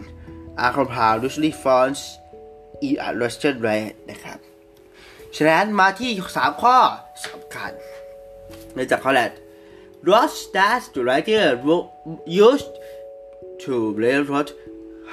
[0.63, 2.01] are compound usually forms
[2.87, 4.39] in a Western rate นะครับ
[5.37, 6.77] ฉะนั้นมาที่ 3 ข้อ
[7.27, 7.73] สำคัญ
[8.75, 9.33] เนื่องจากข้อแรก
[10.09, 11.45] What does the writer
[12.47, 12.73] used
[13.63, 14.49] to railroad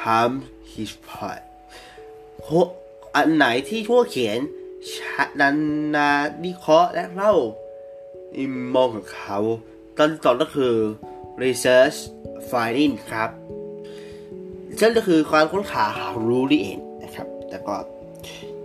[0.03, 0.33] harm
[0.71, 1.43] his point
[3.15, 4.39] อันไหนที่ผู้เขียน
[5.39, 5.55] นัน
[5.95, 6.09] นา
[6.43, 7.33] วิเคราะห์และเล่า
[8.37, 9.37] อิมมองของเขา
[9.97, 10.73] ตอนต่อก็คือ
[11.43, 11.97] research
[12.49, 13.29] finding ครับ
[14.79, 17.75] ซึ่งก็คือความค้นหาหารู้นี่เองนะครับ แต่ก็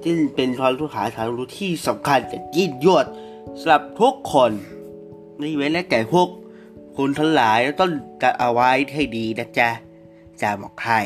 [0.02, 3.06] ที่เป็นความค้นหาหารู้ที่สำคัญแต่ยิ่งยวด
[3.60, 4.52] สำหรับทุกคน
[5.38, 6.28] ในเว้นและแต่พวก
[7.04, 9.70] คุณทั้งหลายต้องจะเอาไว้ให้ดีนะจ๊ะ
[10.40, 11.00] จะบอกให้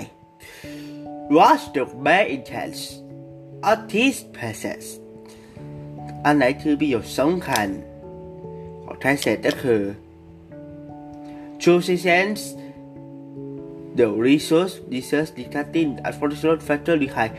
[1.37, 2.77] What's the main intent
[3.71, 4.85] of this process
[6.25, 7.69] อันไหนคือประโยชน์สำคัญ
[8.85, 9.83] ของท r เ n ก็คือ
[11.63, 12.43] True sense
[13.99, 17.33] the resource research regarding unfortunate factor behind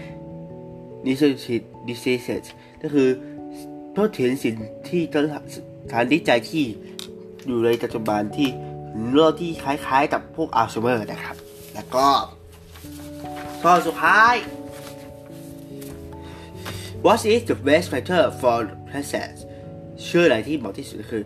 [1.05, 2.45] disease diseases
[2.81, 3.09] ก็คือ
[3.93, 4.55] เพูดถึงสิ่ง
[4.87, 5.01] ที่
[5.53, 6.65] สถานวิจัยที่
[7.47, 8.49] อยู่ในปัจจุบันที่
[9.11, 11.35] โรคที่คล้ายๆ กับพวกอัลไซเมอร์นะครับ
[11.73, 12.07] แล้วก็
[13.61, 14.35] ข้อสุดท้าย
[17.05, 18.57] What is the best factor for
[18.89, 19.33] process
[20.07, 21.23] ชื่ออะไรที่เหมาะที่สุดคือ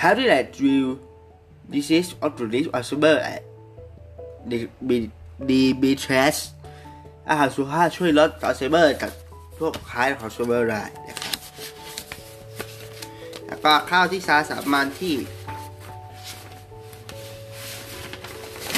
[0.00, 0.88] How did I drill
[1.72, 3.42] disease of the disease Alzheimer and
[4.50, 4.58] the
[5.48, 6.36] the b t r e s
[7.28, 9.12] อาหารสุขภาพช่วยลดอัลไซเมอร์กับ
[9.58, 11.13] พวกคล้ายของอัลไซเมอร์ได้นะ
[13.46, 15.14] แล้วก็ข้าวที่ซาสามัญที่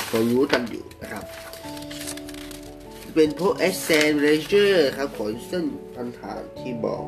[0.08, 1.24] เรารู้กันอยู่นะครับ
[3.14, 7.04] เป็นพวก e s s e n r a g e r ครับขนเส้นพันฐานที่บอก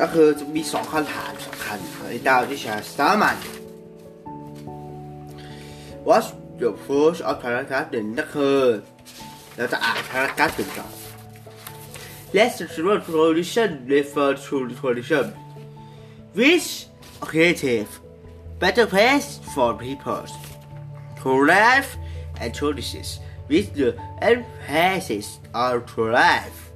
[0.00, 1.78] ก็คือจะมีสองคำถามสำคัญ
[2.08, 3.36] ในดาวที่ชาสามัญ
[6.08, 6.28] What's
[6.60, 8.58] your first of paragraph หนึ่งก็คือ
[9.56, 10.92] เราจะอ่าน paragraph หนึ่งก่อน
[12.32, 15.34] Let's tradition refer to tradition
[16.32, 16.86] which
[17.20, 17.88] creative
[18.60, 20.26] better place for people
[21.22, 21.96] to live
[22.38, 23.18] and choices
[23.48, 26.70] with the emphasis on to life.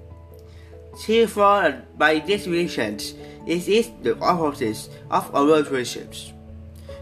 [1.06, 2.98] Therefore, by definition,
[3.46, 6.32] it is the opposite of our traditions,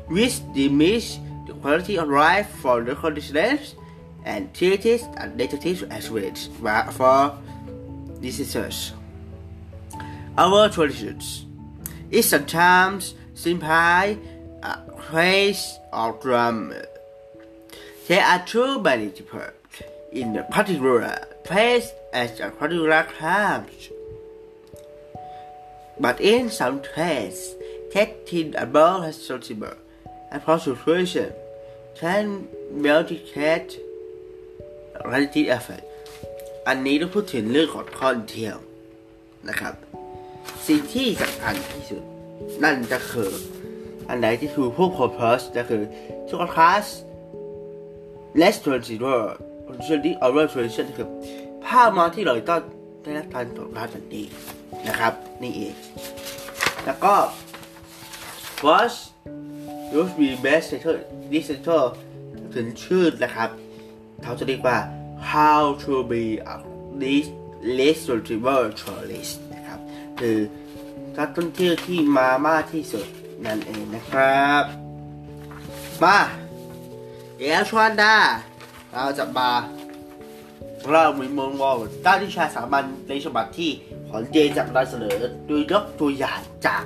[0.08, 3.76] which diminish the quality of life for the conditions
[4.24, 6.48] and treaties and negative aspects
[6.92, 7.38] for
[8.22, 8.92] diseases.
[10.38, 11.44] Our traditions
[12.10, 14.18] is sometimes simply a
[14.62, 16.84] uh, praise or drama.
[18.08, 19.42] There are too many people
[20.12, 23.66] in a particular place at a particular time.
[26.00, 27.54] But in some cases,
[27.92, 29.74] getting above a sensible
[30.30, 31.32] and prostitution
[31.94, 33.78] can multiplicate
[35.04, 35.91] reality effect
[36.68, 38.56] อันนี้ต้องพูดถึงเรื่องของท่อนเที่ยว
[39.48, 39.74] นะครับ
[40.66, 42.02] สิ่งที่สำคัญที่สุด
[42.64, 43.32] นั่นจะคือ
[44.08, 45.82] อันไหนที่คือพวก purpose ก็คือ
[46.28, 46.84] ทุกคลาส
[48.40, 49.20] less consider
[49.66, 51.08] conditioning over tradition คือ
[51.64, 52.62] ภาพมาที่เราต้อง
[53.02, 54.22] ได้รับการตอบรับทันที
[54.88, 55.74] นะครับ นี่เอง
[56.84, 57.14] แล้วก็
[58.60, 58.98] first
[59.98, 60.96] use be best center
[61.30, 61.82] this center
[62.54, 63.48] ถึงชื่อนะครับ
[64.22, 64.78] เขาจะเรียกว่า
[65.32, 66.54] how to be a
[67.00, 67.26] less
[67.78, 69.78] less retriever tourist นะครับ
[70.20, 70.38] คือ
[71.16, 73.06] การท่องเที่ยวที่มามากที่สุด
[73.46, 74.62] นั่นเองนะครับ
[76.02, 76.18] มา
[77.36, 78.16] เดี๋ยวชวนดา
[78.92, 79.50] เราจะมา
[80.90, 81.72] เรามีมองว่า
[82.06, 83.70] ด้านที่ชาสามัญในฉบับที่
[84.08, 85.16] ขอนเจจากนำเสนอ
[85.46, 86.84] โดยยกตัวอย่างจาก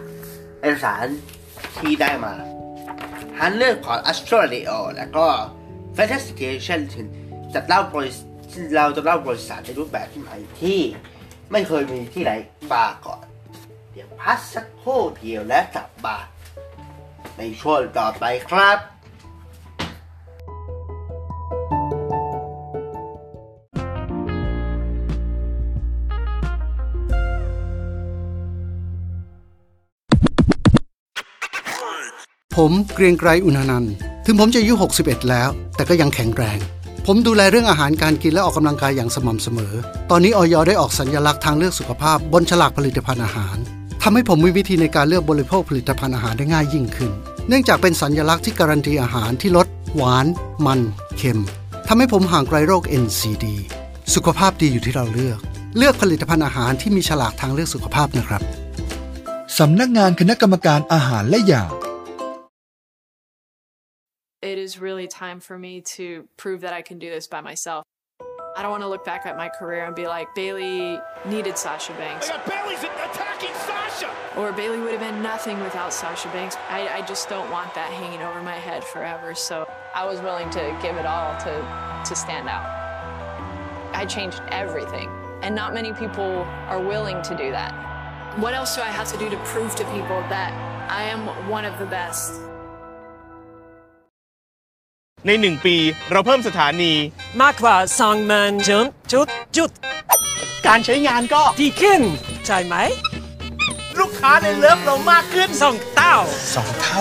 [0.60, 1.06] เอกสาร
[1.78, 2.34] ที่ได้มา
[3.38, 5.26] ฮันเรื่องของ Australia แล้วก็
[5.96, 6.80] Fantastication
[7.54, 8.25] จัดเล่าบริษั
[8.76, 10.80] เราจะเล่าบริษัทในรูปแบบที่ใหม่ที่
[11.52, 12.32] ไม่เคยมีที่ไหน
[12.72, 13.24] มาก่อน
[13.92, 16.16] เดี๋ยวพักสักครู่เดียวและกลับมา
[17.38, 18.78] ในช่วงต่อไปครับ
[32.56, 33.92] ผมเกรียงไกรอุณานันท์
[34.26, 36.58] ถึงผมจะอายุ 61 แล้ว แต่ก็ยังแข็งแรง
[37.08, 39.72] ผมดูแลเรื่องอาหารการกินและออกกำลังกายอย่างสม่ำเสมอ
[40.10, 43.56] ตอนนี้ออยได้ออกสัญญลักษณ์ทางเลือกสุขภาพ บนฉลากผลิตภัณฑ์อาหาร
[44.02, 47.10] ทำให้ผมมีวิธีในการเลือกบริโภคผลิตภัณฑ์อาหารได้ง่ายยิ่งขึ้น
[47.48, 50.26] เนื่องจากเป็นสัญลักษณ์ที่การันตีอาหารที่ลดหวาน
[50.66, 50.80] มัน
[51.18, 51.42] เค็ม
[51.88, 53.44] ทำให้ผมห่างไกลโรค NCD
[54.14, 55.38] สุขภาพดีอยู่ที่เราเลือก
[55.78, 58.42] เลือกผลิตภัณฑ์อาหารที่มีฉลากทางเลือกสุขภาพนะครับ
[59.58, 61.64] สำนักงานคณะกรรมการอาหารและยา
[64.42, 67.84] it is really time for me to prove that I can do this by myself.
[68.56, 71.92] I don't want to look back at my career and be like, Bailey needed Sasha
[71.92, 72.30] Banks.
[72.32, 74.10] Oh, Bailey's attacking Sasha!
[74.34, 76.56] Or Bailey would have been nothing without Sasha Banks.
[76.70, 79.34] I, I just don't want that hanging over my head forever.
[79.34, 82.64] So I was willing to give it all to, to stand out.
[83.92, 85.10] I changed everything.
[85.42, 88.38] And not many people are willing to do that.
[88.38, 90.52] What else do I have to do to prove to people that
[90.90, 92.40] I am one of the best?
[95.26, 95.76] ในหนึ่งปี
[96.10, 96.92] เราเพิ่มสถานี
[97.42, 99.70] มากกว่าสองหมื่นจุดจุดจุด
[100.66, 102.00] การใช้งานก็ดีขึ้น
[102.46, 102.74] ใช่ไหม
[103.98, 106.16] ลูกค้าในเลิฟเรามากขึ้นสองเต้า
[106.54, 107.00] สองเท่า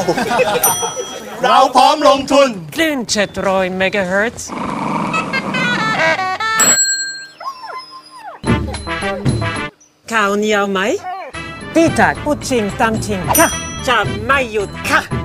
[1.44, 4.50] เราพร้อมลงทุน คลื่นเจ็ดร้อยเมกะเฮิรตซ์
[10.14, 10.80] ข่าวเหนียวไหม
[11.74, 13.50] พี่ตัดพูดจริงตามจริงค่ะ
[13.88, 15.25] จะไม่หยุดค่ะ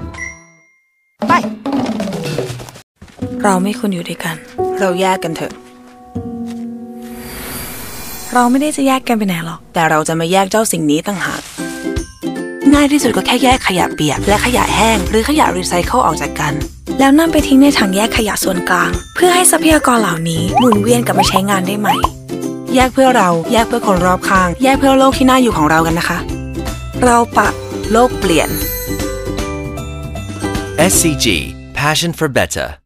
[3.44, 4.36] เราไม่ควรอยู่ด้วยกัน
[4.78, 5.52] เราแยกกันเถอะ
[8.34, 11.42] เราไม่ได้จะแยกกันไปไหนหรอก แต่เราจะมาแยกเจ้าสิ่งนี้ต่างหาก
[12.74, 16.52] ง่ายที่สุดก็แค่แยกขยะเปียก และขยะแห้ง หรือขยะรีไซเคิลออกจากกัน
[16.98, 21.94] แล้วนำไปทิ้งในถังแยกขยะส่วนกลาง เพื่อให้ทรัพยากรเหล่านี้หมุนเวียนกลับมาใช้งานได้ใหม่
[22.74, 26.18] แยกเพื่อเรา แยกเพื่อคนรอบข้าง แยกเพื่อโลกที่น่าอยู่ของเรากันนะคะ
[27.04, 27.48] เราปะ
[27.92, 28.48] โลกเปลี่ยน
[30.90, 31.26] SCG
[31.78, 32.79] Passion for Better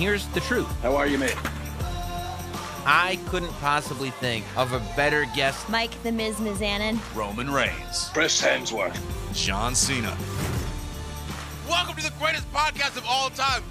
[0.00, 0.66] Here's the truth.
[0.80, 1.36] How are you, mate?
[2.86, 5.68] I couldn't possibly think of a better guest.
[5.68, 6.98] Mike the Miz Mizanin.
[7.14, 8.08] Roman Reigns.
[8.14, 8.98] Chris Hemsworth.
[9.34, 10.16] John Cena.
[11.68, 13.62] Welcome to the greatest podcast of all time,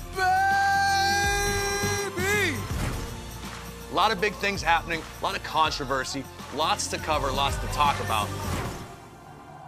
[2.16, 2.56] baby!
[3.92, 6.24] A lot of big things happening, a lot of controversy,
[6.56, 8.30] lots to cover, lots to talk about.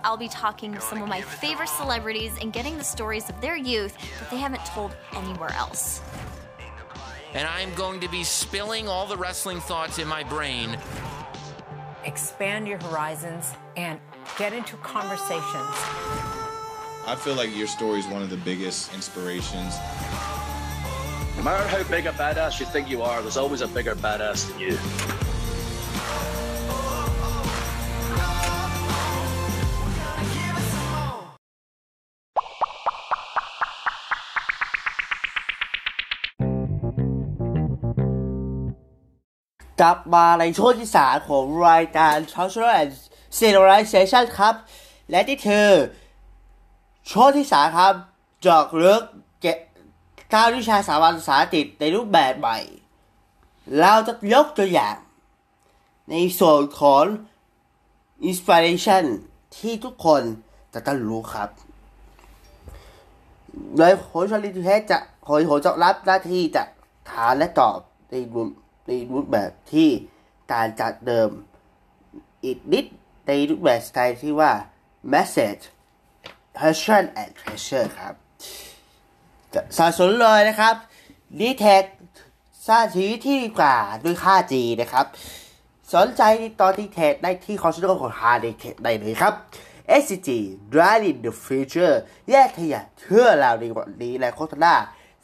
[0.03, 3.57] I'll be talking to some of my favorite celebrities and getting the stories of their
[3.57, 6.03] youth that they haven't told anywhere else.
[7.33, 10.77] And I'm going to be spilling all the wrestling thoughts in my brain.
[12.03, 13.99] Expand your horizons and
[14.37, 15.43] get into conversations.
[17.07, 19.75] I feel like your story is one of the biggest inspirations.
[21.37, 24.49] No matter how big a badass you think you are, there's always a bigger badass
[24.49, 25.30] than you.
[39.81, 42.93] กลับมาในช่วงที่สามของรายการ Cultural and
[43.37, 44.55] Civilization ครับ
[45.09, 45.69] และที่คือ
[47.11, 47.93] ช่วงที่สามครับ
[48.45, 49.03] จอกเลึก
[49.41, 49.53] เก็
[50.33, 52.59] ก้าวิชาสามัญภาษาอังกฤษในรูปแบบใหม่
[53.79, 54.95] เราจะยกตัวอย่าง
[56.09, 57.03] ในส่วนของ
[58.29, 59.03] Inspiration
[59.57, 60.21] ที่ทุกคน
[60.73, 61.49] จะต้องรู้ครับ
[63.77, 66.63] โดยโคชลิทเทสจะโคชโคจะรับหน้าที่จะ
[67.11, 67.77] ถามและตอบ
[68.09, 68.49] ในรูป
[68.91, 69.89] ในรูปแบบที่
[70.53, 71.29] การจัดเดิม
[72.45, 72.85] อีกนิด
[73.27, 74.51] ในรูปแบบสไตล์ที่ว่า
[75.13, 75.63] message
[76.57, 78.13] passion and treasure ครับ
[79.77, 80.75] สะสมเลยนะครับ
[81.39, 81.83] ดีเทค
[82.67, 85.05] สร้างชีวิตที่ดีกว่าด้วยค่า G นะครับ
[85.93, 86.21] สนใจ
[86.59, 89.33] ตอนดีเทคได้ที่คอนซูเมอร์ของฮาร์ดีเทคได้เลยครับ
[90.01, 90.29] SCG
[90.73, 91.95] Driving the Future
[92.29, 94.73] แยกขยะเชื่อเราในวันนี้และโฆษณา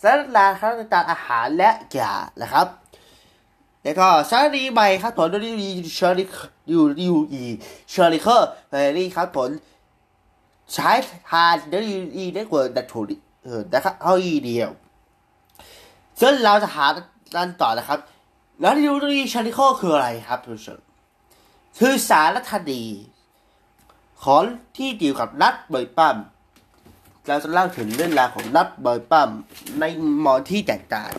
[0.02, 2.68] สารลาครับต่างอาหารและยานะครับ
[3.88, 6.28] แล้วก็สารีใหม่ครับผลดูดีเชอร์รี่
[6.72, 7.44] ยูยูอี
[7.90, 9.50] เชอร์รี่เคอร์เบอร์รี่ครับผล
[10.74, 10.92] ใช้
[11.30, 11.78] ทานดู
[12.16, 13.02] ดีได้กว่าดัตถู
[13.44, 14.70] เออนะครับเอาอีเดียว
[16.22, 16.86] ซึ่งเราจะหา
[17.36, 18.00] ด้านต่อนะครับ
[18.62, 20.80] แล้วยูดีเชอร์รี่เคอร์คืออะไรครับทุกท่าน
[21.80, 22.84] คือสารคดี
[24.24, 24.44] ของ
[24.78, 26.18] ที่เกี่ยวกับนัดเบย์ปั้ม
[27.28, 29.30] เราจะเล่าถึงเรื่องราวของนัดเบย์ปั้ม
[29.80, 29.84] ใน
[30.26, 31.12] มอที่แตกต่าง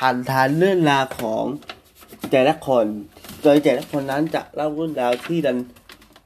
[0.00, 1.44] หันทานเรื่องราวของ
[2.30, 2.86] แต่ละคน
[3.42, 5.58] โดยแต่ละคนนั้นจะเล่าเรื่องราวที่ดัน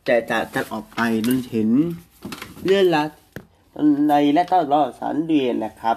[0.07, 1.69] แตกต่างกันออกไปจนถึง
[2.65, 3.07] เรื่องราว
[4.09, 5.97] ในและตลอดสารเรียนนะครับ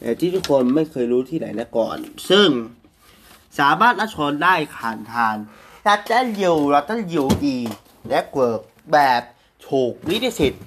[0.00, 1.98] แต่ที่ทุกคนไม่เคยรู้ที่ไหนมาก่อน
[2.30, 2.48] ซึ่ง
[3.58, 5.34] สามารถรับชมได้ผ่านทาง
[5.86, 7.56] รัตเตอร์ยูรัตเตอร์ยูอี
[8.08, 9.22] และเวิร์กแบบ
[9.68, 10.64] ถูกลิขสิทธิ์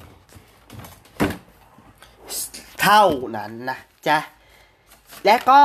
[2.82, 3.04] เท่า
[3.36, 3.78] นั้นนะ
[4.08, 4.18] จ๊ะ
[5.26, 5.62] และก็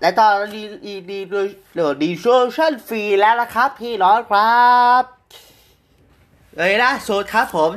[0.00, 1.42] และตอนนี้ดีดีดี
[1.74, 2.24] เดี๋ยวดีโซ
[2.54, 4.64] ชั่นฟรีแล้วนะครับ พี่น้องครั
[5.00, 5.02] บ
[6.56, 7.70] เลยล่าสุดครับผม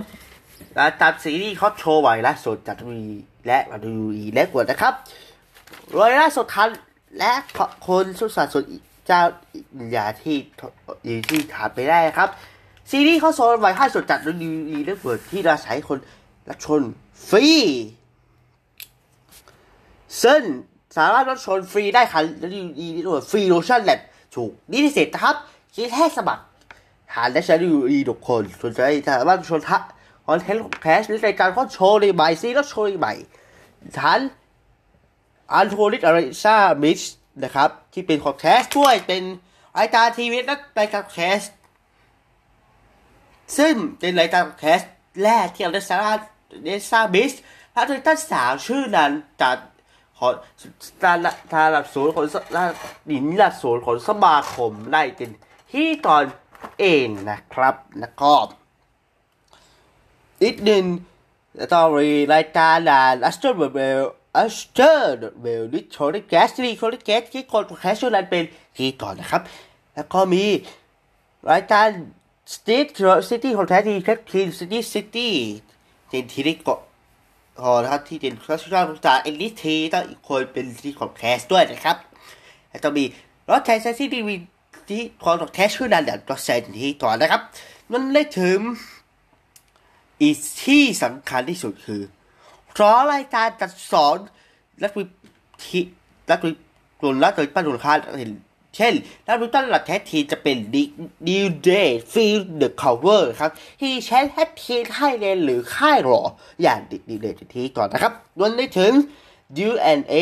[1.01, 3.01] ตัดซีรีส์เขาโชว์ไว้ล่าสุดจากวี
[3.47, 4.93] และมาดูอีและกวดนะครับ
[5.93, 6.69] เลยล่าสุดทัน
[7.19, 7.31] และ
[7.87, 8.63] คนสุดสัตว์สุด
[9.07, 9.21] เจ้า
[9.91, 10.37] อย่าที่
[11.05, 12.29] อีที่ถามไปได้ครับ
[12.89, 15.97] ซีรีส์เขาโซนไว้ให้สดจัดดูดีและเปิดที่เราใช้คน
[16.49, 16.81] รับชม
[17.29, 17.47] ฟรี
[20.23, 20.41] ซึ่ง
[20.97, 23.99] สามารถรับชมฟรีได้ค่ะแล้วดีดีด้วยฟรีโลชั่นแลบ
[24.35, 25.35] ถูกนี่ที่เสร็จนะครับ
[25.75, 26.43] คิดแค่สมัคร
[27.13, 29.81] หาและใช้ดีดีทุกคนสนใจสามารถชมทัก
[30.27, 33.13] คอนเทนต์แคสหรือรายการข้อโชว์ในใหม่ซีรีส์โชว์ในใหม่
[33.97, 34.19] ฐาน
[35.53, 36.99] อันโทนิกอาริซามิช
[37.43, 39.23] นะครับ ที่เป็นคอแคสด้วยเป็น
[39.77, 41.41] รายการทีวีและรายการแคส
[43.57, 44.79] ซึ่งเป็นรายการแคส
[45.23, 46.11] แรกที่เราได้สารา
[46.63, 47.33] เดซ่าบิส
[47.73, 49.57] ถ้าทุกท่านสาวชื่อนั้นจาก
[50.23, 50.31] ขอ
[51.03, 51.17] การ
[51.53, 52.25] ทางหลักสูตรของ
[53.09, 55.29] ดินหลักสูตรของสมาคมได้เป็น
[55.71, 56.23] ที่ตอน
[56.79, 58.33] เองนะครับแล้วก็
[60.43, 60.83] อีกหนึ่ง
[61.73, 61.83] ต่อ
[62.33, 64.01] รายการด่านอัสเตอร์เบล
[64.37, 68.43] อัสเตอร์เบลลิทอริแกสที่คอริแกสที่คนแคสชื่อนั้นเป็น
[68.77, 69.41] ที่ก่อนนะครับ
[69.93, 70.43] แล้วก็มี
[71.51, 71.87] รายการ
[72.53, 72.87] สตีท
[73.29, 75.33] ซิตี้ของแท้ทีแคททีมซิตี้ซิตี้
[76.09, 76.79] เป็นทีได้กาะ
[77.59, 81.97] พอนะครับที่เป็นคลาสสิกภาษาเอลิทีต้องอีกคนเป็นที่ของแคสด้วยนะครับ
[82.69, 83.03] แล้วก็มี
[83.49, 84.35] รถไทยซิตี้วี
[84.89, 87.41] ที่ของแคสชื่อนั้นเดี๋ยวก็เซนที่ต่อนะครับ
[87.91, 88.59] นั่นได้ถึง
[90.21, 92.01] อีกที่สำคัญที่สุดคือ
[92.71, 94.17] เพราะรายการจัดสอน
[94.79, 95.03] และวิ
[95.65, 95.79] ธี
[96.27, 96.49] และวิ
[96.99, 98.31] กลุ่มและโดยป้าดุลค่าเห็น
[98.75, 98.93] เช่น
[99.27, 100.57] นักวิจารณ์หลักแท้ทีจะเป็น
[101.29, 103.51] New Day Feel the Cover ครับ
[103.81, 106.21] ที่ใช้แท้ทีค่ายเรนหรือค่ายหรอ
[106.63, 108.91] อย่างดิดีเดทีก่อนนะครับรวมได้ถึง
[109.67, 110.15] U&A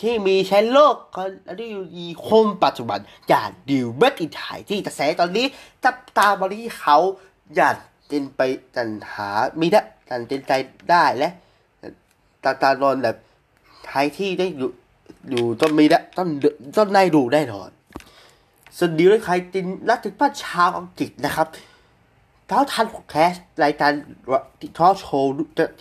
[0.00, 1.22] ที่มีใช้โลกก็
[1.60, 5.46] ที่มีคมปัจจุบัน อย่างดิวเบกอินไทยที่กระแสตอนนี้
[5.84, 6.96] จับตาบริเขา
[7.54, 7.76] อย่าง
[8.08, 8.40] เป็นไป
[8.76, 9.28] จันหา
[9.58, 10.52] ไม่ได้จันเป็นใจ
[10.90, 11.28] ได้และ
[12.44, 13.16] ตาตาลอนแบบ
[13.86, 14.70] ไทยที่ได้อยู่
[15.32, 16.28] ดูต้องมีได้ต้อง
[16.76, 17.70] ต้องได้ดูแน่นอน
[18.78, 21.46] สวัสดีด้วยใครตินรักถึงป้าชาวอังกฤษนะครับ
[22.46, 23.32] เท้าทันพอดแคส
[23.64, 23.92] รายการ
[24.60, 25.32] ที่ทอโชว์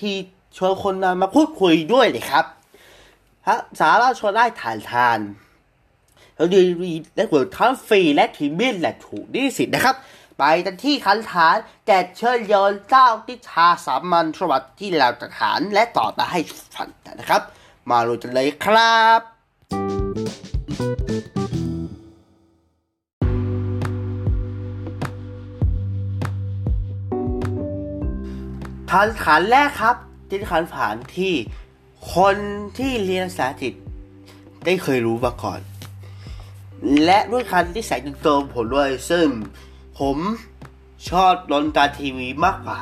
[0.02, 0.16] ที่
[0.58, 2.46] ชวนคนมาพูดคุยด้วยเลยครับ
[3.48, 5.20] ฮะสามารถชวนได้ฐานทาน
[6.36, 6.62] แล้วดี
[7.16, 9.96] และเปิดทั้งฟรีและทีมินและถูกดีสิทธิ์นะครับ
[10.40, 11.56] ไปกันที่คันฐาน
[11.88, 16.40] แจกเชิญยนเจ้าทิชาสามัญสวัสดิ์ที่เราจะฐานและต่อมาให้
[16.74, 16.90] ฟัน
[17.20, 17.42] นะครับ
[17.90, 19.31] มาลุยกันเลยครับ
[28.92, 29.96] ฐานฐานแรกครับ
[30.30, 31.34] ที่ฐานผานที่
[32.16, 32.36] คน
[32.78, 33.74] ที่เรียนภาษาอังกฤษ
[34.66, 35.60] ได้เคยรู้มาก่อน
[37.06, 39.28] และด้วยคันที่ใส่ติมผมด้วยซึ่ง
[40.00, 40.18] ผม
[41.10, 42.80] ชอบดนตาทีวีมากกว่า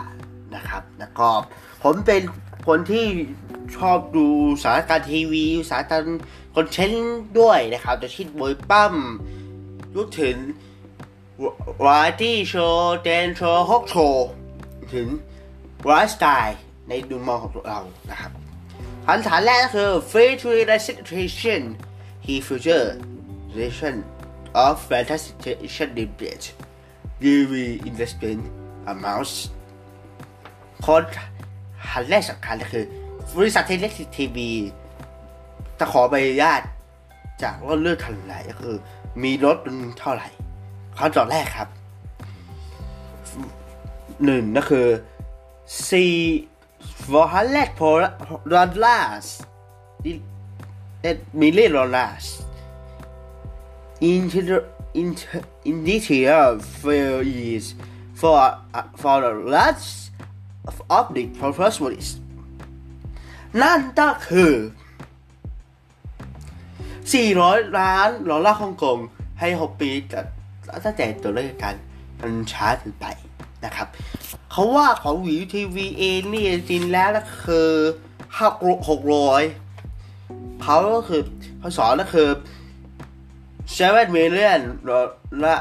[0.56, 1.30] นะครับแล้วก็
[1.84, 2.22] ผมเป็น
[2.68, 3.06] คนที่
[3.78, 4.26] ชอบดู
[4.64, 6.04] สารการทีวีสารการ
[6.56, 8.94] คอนเทนต์ด้วยนะครับจะชิดบอยปั้ม
[9.96, 10.36] รู้ถึง
[11.86, 14.28] วาร์ตี้โชว์เดนโชว์ฮอกโชว์
[14.94, 15.08] ถึง
[15.86, 16.58] ไลฟ์สไตล์
[16.88, 17.80] ในดูมองของเรา
[18.12, 18.32] นะครับ
[19.06, 21.62] คำถามแรกก็คือ free to registration
[22.26, 22.88] he future
[23.56, 23.96] relation
[24.64, 25.36] of fantastic
[26.00, 26.46] debate
[27.22, 27.54] DV
[27.90, 28.42] investment
[28.92, 29.34] amounts
[30.86, 31.04] คน
[31.92, 32.86] หันแรกสำคัญเลยคือ
[33.38, 33.86] บริษัทเทเล
[34.18, 34.50] ทีวี
[35.80, 36.62] จะขอใบอนุญาต
[37.44, 38.76] จากว่าเลือกทันไหนก็คือ
[39.24, 39.58] มีรถ
[40.00, 40.28] เท่าไหร่
[40.98, 41.70] คำตอบแรกครับ
[44.26, 44.88] หนึ่งก็คือ
[45.90, 46.16] สี่
[47.10, 47.80] 400
[48.54, 49.28] dollars
[51.34, 52.26] million dollars
[54.02, 54.22] in
[54.94, 55.08] in
[55.70, 57.76] in detail for is
[58.20, 58.38] for
[58.74, 60.12] uh, for the rest
[60.98, 62.06] of the purposes
[63.62, 64.54] นั่นก็คือ
[67.12, 68.98] 400 ล้านดอลลาร์ฮ่องกง
[69.40, 70.26] ให้ 6 ปีจาก
[70.86, 71.76] ตั้งแต่ตัวเลขกัน
[72.22, 73.06] มันช้าถึงไป
[73.66, 73.88] นะครับ
[74.52, 77.70] เขาว่าของวิวทีวีเองนี่จริงแล้วก็คือ
[78.38, 78.48] ห้า
[78.90, 79.44] หกร้อย
[80.64, 81.22] เขาก็คือ
[81.60, 82.30] เขาสอนก็คือ
[83.78, 84.62] seven million
[85.44, 85.56] ละ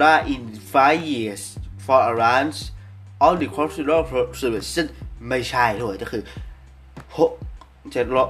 [0.00, 1.42] ละ in five years
[1.84, 2.58] for a ranch
[3.22, 4.02] all the cultural
[4.40, 4.88] services
[5.28, 6.22] ไม่ใช่เลยก็คือ
[7.18, 7.30] หก
[7.92, 8.28] เจ็ดร้อย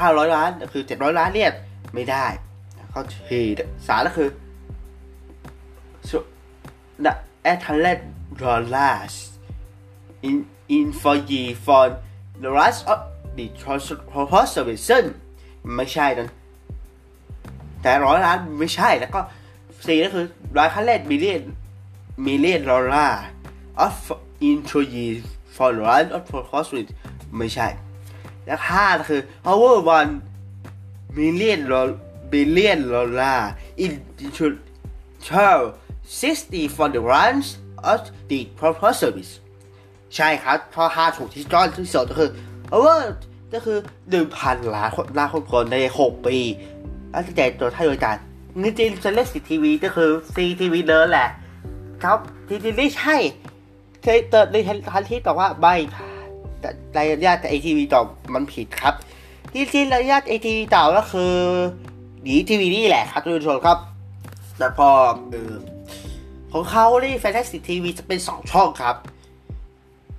[0.00, 1.50] ห้าร้อยล้านก็คือเจ็ดร้อยล้านเนี่ย
[1.94, 2.26] ไม่ได้
[2.90, 3.40] เขาที
[3.86, 4.28] สารก็คือ
[6.98, 7.12] the
[7.44, 8.00] Ethernet
[8.38, 9.38] dollars
[10.22, 11.84] in in for ye for
[12.40, 12.98] the rest of
[13.36, 13.46] the
[14.12, 15.04] proposition
[15.74, 16.28] ไม่ใช่นั่น
[17.82, 19.20] แต่ร้อยล้านไม่ใช่แล้วก็
[19.86, 20.26] สี่ก็คือ
[20.56, 21.42] ร้อยขั้นแรกมิลเลียน
[22.24, 23.22] มิลเลียนดอลลาร์
[23.84, 23.96] of
[24.48, 25.06] into ye
[25.54, 26.86] for the rest of proposition
[27.36, 27.68] ไม่ใช่
[28.44, 29.20] แล้วห้าคือ
[29.50, 30.12] our one
[31.16, 31.60] million
[32.32, 33.40] billion dollar
[33.84, 33.92] in
[34.24, 34.46] into
[36.08, 37.46] 60 for the runs
[37.92, 38.00] of
[38.30, 39.32] the proposed service
[40.16, 42.30] ใช่ครับพอ5ถูกที่จอนที่สุดก็คือ
[42.72, 43.02] over
[43.54, 43.78] ก็คือ
[44.22, 46.36] 1,000 ล้านล้านคนคนใน 6 ปี
[47.10, 48.16] แล้วจะแจกตัวให้บริการ
[48.62, 51.28] นี่จริงจะเล่นสีทีวีก็คือซีทีวีเดินแหละ
[52.04, 53.16] ครับทีทีไม่ใช่
[54.02, 54.56] เคยเติร์ดใน
[54.90, 55.74] ทันที่ต่ว่าไม่
[56.60, 58.02] แต่รายญาติไอทีวีต่อ
[58.34, 58.94] มันผิดครับ
[59.52, 61.32] ที่จริงรายญาติไอทีวีต่อก็คือ
[62.26, 63.78] ดีทีวีนี่แหละครับทุกคนครับ
[64.58, 64.88] แต่พอ
[65.30, 65.52] เออ
[66.56, 68.96] ของเขาที่แฟนตาซีทีวีจะเป็นสองช่องครับ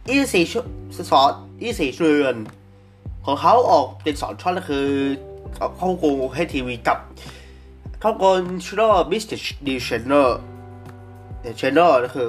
[0.09, 0.59] อีสี่ช่
[1.11, 1.31] สอน
[1.61, 2.35] อีสี่เรือน
[3.25, 4.85] ของเขาออกเป็นสองช่องก็คือ
[5.79, 6.97] ข้าโกงให้ทีวีกับ
[8.01, 8.81] ข้าโกงชโน
[9.11, 10.39] มิสเตอร์ดีชแนอร์
[11.59, 12.27] ชแนลก็คือ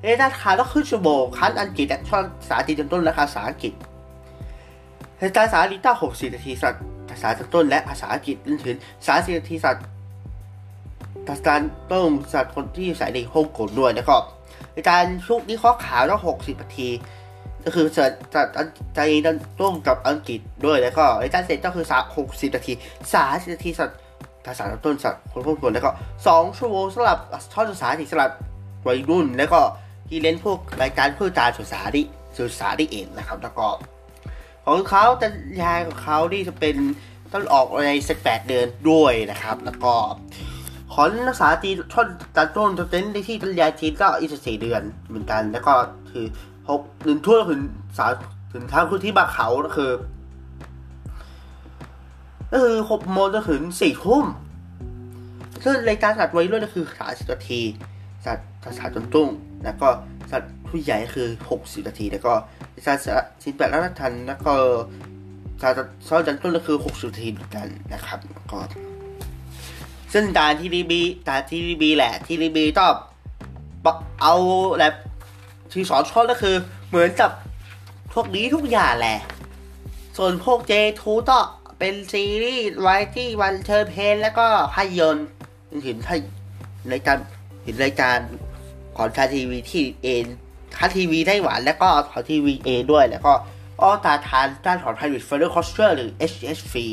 [0.00, 3.72] เอ้ราคาต้องขึ้นชั่วโมงคันอังกฤษช่องภาษาอังกฤษต้นราคาภาษาอังกฤษ
[5.18, 8.76] ภาษาอังกฤษตั้งหกสิบนาทีสัตว์ภาษาต้นและภาษาอังกฤษจนถึง
[9.06, 9.84] สามสิบนาทีสัตว์
[11.30, 11.60] ทางการ
[11.92, 14.22] ต้องสัตว์คนที่ใส่ในฮ่องกงด้วยนะครับ
[14.74, 16.88] ในการชุกนี้ข้อขาวต้องหกสิบนาที
[17.64, 19.00] ก็คือสัตว์สัตว์ใจ
[19.60, 22.72] ต้องกับอังกฤษด้วยแล้วก็ในการเสร็จก็คือสามหกสิบนาที
[23.14, 23.98] สามสิบนาทีสัตว์
[24.46, 25.92] ภาษาต้นสัตว์คนพวกคนแล้วก็
[26.26, 27.18] สองชั่วโมงสำหรับ
[27.52, 28.30] ท่อนภาษาที่สำหรับ
[28.86, 29.60] วัยรุ่น แล้วก็
[30.08, 32.02] ที่เล่นพวกรายการเพื่อการศึกษาดิ
[32.38, 33.66] ศึกษาดิเองนะครับแล้วก็
[34.66, 35.28] ของเขาจะ
[35.62, 36.76] ยายของเขาที่จะเป็น
[37.32, 39.92] ต้องออกในสิบแปดเดือนด้วยนะครับ แล้วก็
[41.02, 45.74] ขอนักษาจีนช่อนตัดต้นเต้นในที่ตันยายจีนก็อีกสี่เดือนเหมือนกัน แล้วก็
[46.10, 46.24] คือ
[46.68, 47.62] หกหนึ่งทั่วถึง
[47.98, 48.06] สา
[48.52, 49.92] ถึงทางพื้นที่บาเขาก็คือ
[52.52, 54.24] ก็คือหกโมงจนถึงสี่ทุ่ม
[55.64, 57.60] ซึ่งรายการสัตว์วัยรุ่นก็คือสามสิบนาที
[58.24, 59.28] สัตว์ภาษาต้นตุ้ง
[59.64, 59.88] แล้วก็
[60.30, 62.32] สัตว์ผู้ใหญ่คือหกสิบนาที แล้วก็
[62.86, 63.04] สัตว์
[63.44, 64.52] สิบแปดล้านทันแล้วก็
[65.62, 65.68] สา
[66.08, 68.18] ซอนจันต้นก็คือ60นาทีเหมือนกันนะครับ
[68.52, 68.60] ก็
[70.12, 72.92] ซึ่งตาทีรีบีตาทีรีบีแหละทีรีบีต้อง
[74.22, 74.34] เอา
[74.78, 74.94] แบบ
[75.72, 76.56] ที่สอนชองก็คือ
[76.88, 77.30] เหมือนกับ
[78.12, 79.18] พวกนี้ทุกอย่างแหละ
[80.16, 81.38] ส่วนพวก J2 ก็
[81.78, 85.28] เป็นซีรีส์ไวที่วันเชิญเพลแล้วก็ภาพยนตร์
[85.84, 86.16] เห็นให้
[86.92, 87.18] รายการ
[87.64, 88.18] เห็นรายการ
[88.96, 90.26] ของทาทีวีที่เอ็น
[90.76, 93.32] ทาทีวีไต้หวัน แล้วก็ของทีวีเอด้วยแล้วก็
[93.80, 96.86] ออตาทานด้านของไทยวิทเฟอร์คอสเตอร์หรือ HS ฟรี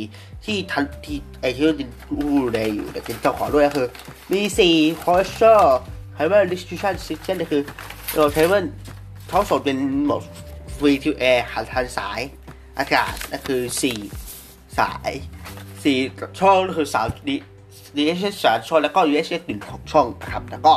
[0.48, 2.18] ที่ทันที่ไอที่ดินอู
[2.54, 3.88] เดย์อยู่แต่เป็นเจ้าของด้วยก็คือ
[4.32, 4.41] มี
[4.72, 5.78] 4คอสเตอร์
[6.16, 7.62] ไฮเวอร์ดิสทริบิชันซิสเต็มก็คือ
[8.14, 8.72] โดยไฮเวอร์
[9.30, 10.24] เขาส่งเป็นหมด
[10.76, 12.20] ฟรีทูแอร์หันทันสาย
[12.80, 13.62] อากาศนั่นคือ
[14.20, 15.12] 4สาย
[15.84, 15.98] สี่
[16.39, 17.36] ช่องก็คือสาวดี
[17.95, 20.74] ดีเอสสามช่องแล้วก็ UHS หนึ่งของช่องนะครับแล้วก็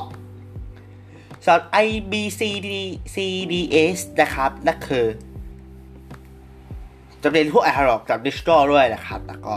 [1.44, 5.04] สำหรับ IBCDCDS นะครับนั่นคือ
[7.22, 9.56] จะเป็นพวกไอฮาร์ดกับดิจิตอลด้วยนะครับ แล้วก็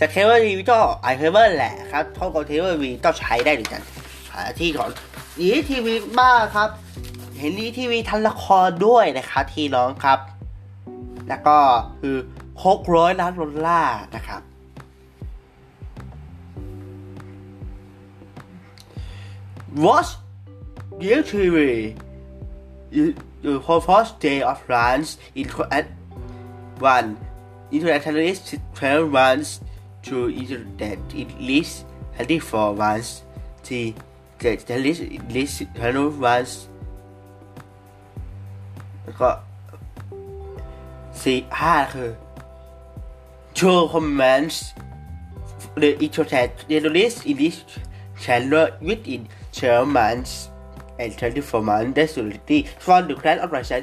[0.00, 3.82] สเคเบิลทีวีก็ไอเคเบิลแหละครับท่องกับเทเบิลวีก็ใช้ได้เหมือนกัน
[4.32, 4.88] หาที่ของ
[5.38, 6.68] ดีทีวีมาครับ
[7.38, 10.18] เห็นดีทีวีทันละครด้วยนะครับที่น้องครับ
[11.28, 11.56] แล้วก็
[12.00, 12.16] คือ
[12.68, 14.42] 600ล้านดอลลาร์นะครับ
[19.84, 20.10] Watch
[21.00, 21.56] Dear TV
[23.45, 23.59] the
[23.89, 25.87] first day of runs into at
[26.79, 27.17] one
[27.71, 29.61] internet terrorist 12 runs
[30.03, 31.85] to internet at least
[32.17, 33.23] 24 runs
[33.67, 33.93] the
[34.39, 35.01] the terrorist
[35.35, 36.53] list 12 runs
[39.03, 39.29] แล้วก็
[41.21, 42.09] สี่ห้าคือ
[43.57, 44.55] two commands
[45.81, 47.57] the internet terrorist in this
[48.23, 49.21] channel within
[49.53, 50.33] 12 months
[51.02, 53.82] and 24 months that's reality from the grand operation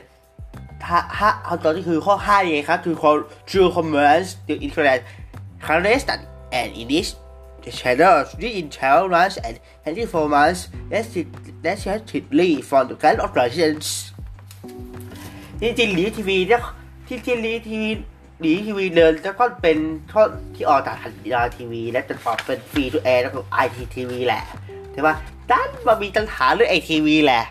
[0.84, 2.96] ถ้าถ้าเอาตอนนี้คือข้อ5ไงครับ คือ
[3.50, 5.00] true commands the internet
[5.66, 6.08] terrorist
[6.60, 7.10] and in this
[7.64, 10.62] the channel within 12 months and 24 months
[10.92, 11.08] that's
[11.64, 13.86] that's reality from the grand operations
[15.62, 16.62] จริงๆลีทีวีเนี่ย
[17.08, 17.92] ที่ที่ลีทีวี
[18.42, 19.78] หลีทีวีเดินแล้วก็เป็น
[20.12, 20.22] ช่อ
[20.56, 24.44] ที่ออกจากทันดาทีวี และจะปรับเป็นฟรีทูแอร์แล้วก็ไอทีทีวีแหละ
[24.94, 25.16] ใช่ปะ
[25.52, 27.44] ดันมามีปัญหาเรื่องไอทีวีแหละ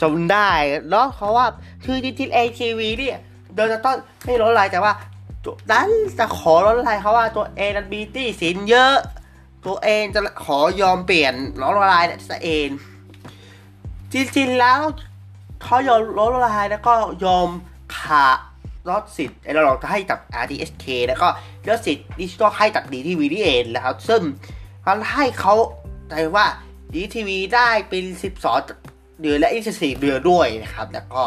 [0.00, 0.50] จำได้
[0.90, 1.46] เนาะเพราะว่า
[1.84, 3.18] คือจริงๆไอทีวีเนี่ย
[3.54, 4.92] เดินจะต้องไม่ลดลายแต่ว่า
[5.70, 8.94] ดันจะขอลดลายเขาว่าตัวเองนั้นมีตี้สินเยอะ
[9.66, 12.68] ตัวเองจะขอยอมเปลี่ยนลดลายเนี่ยเอง
[14.12, 14.80] จริงๆแล้ว
[15.62, 17.48] เขายอมลดลายแล้วก็ยอม
[17.98, 18.26] ขา
[18.90, 21.28] ลดสิทธิ์ไอ้เราลองจะให้กับ RTSK แล้วก็
[21.68, 24.20] ลดสิทธิ์ดิจิตอลให้จากดีทีวีนี่เองนะครับซึ่ง
[24.86, 25.54] มันให้เขา
[26.08, 26.46] ใจว่า
[26.94, 28.04] ดีทีวีได้เป็น
[28.62, 31.22] 12เดือนและ24เดือนด้วยนะครับ แล้วก็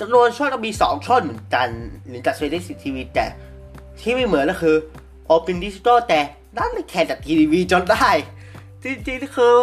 [0.00, 1.68] จำนวนช่องก็มี2ช่องเหมือนกัน
[2.06, 3.26] หรือจากเซเลสิทีวีแต่
[4.00, 4.76] ที่ไม่เหมือนก็คือ
[5.26, 6.20] โอเปนดิจิตอลแต่
[6.58, 8.10] ด้านแข่งจากทีวีจนได้
[8.82, 9.54] จริงๆคือ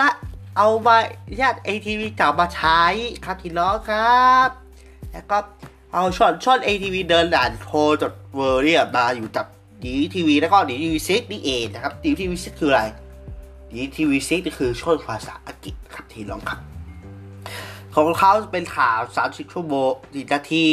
[0.00, 0.10] ละ
[0.56, 0.96] เอามา
[1.40, 2.82] ญาติ ATV เก่ามาใช้
[3.24, 4.48] ครับทีน้องครับ
[5.12, 5.38] แล้วก็
[5.92, 9.46] เอาช่อนช่อน ATV เดินด่านโทรจดเวอร์เนี่ยมาอยู่กับ
[9.84, 12.82] ดีทีวีแล้วก็ดีทีวีซิกนี่เองนะครับดีทีวีซิกคืออะไร
[13.74, 16.60] ดีทีวีซิกคือช่อนภาษาอังกฤษครับทีน้องครับ
[17.94, 20.66] ของเขาเป็นข่าว 30 ชั่วโมง4นาที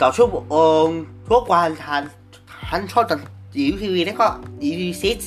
[0.00, 0.84] ต่อชั่วโมง
[1.30, 2.02] ทุกวันทัน
[2.68, 3.06] ทันช่อน
[3.56, 4.28] ดีทีวีแล้วก็
[4.62, 5.18] ดีทีวีซิก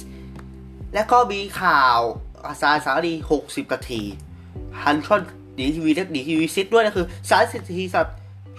[0.94, 1.98] แล้วก็มีข่าว
[2.46, 3.14] อาซาสารี
[3.44, 4.02] 60 นาที
[4.82, 5.22] ฮันช่อน
[5.58, 8.10] ดีทีวีและดีทีวีซิดด้วยนะคือ 30 นาทีสำหรับ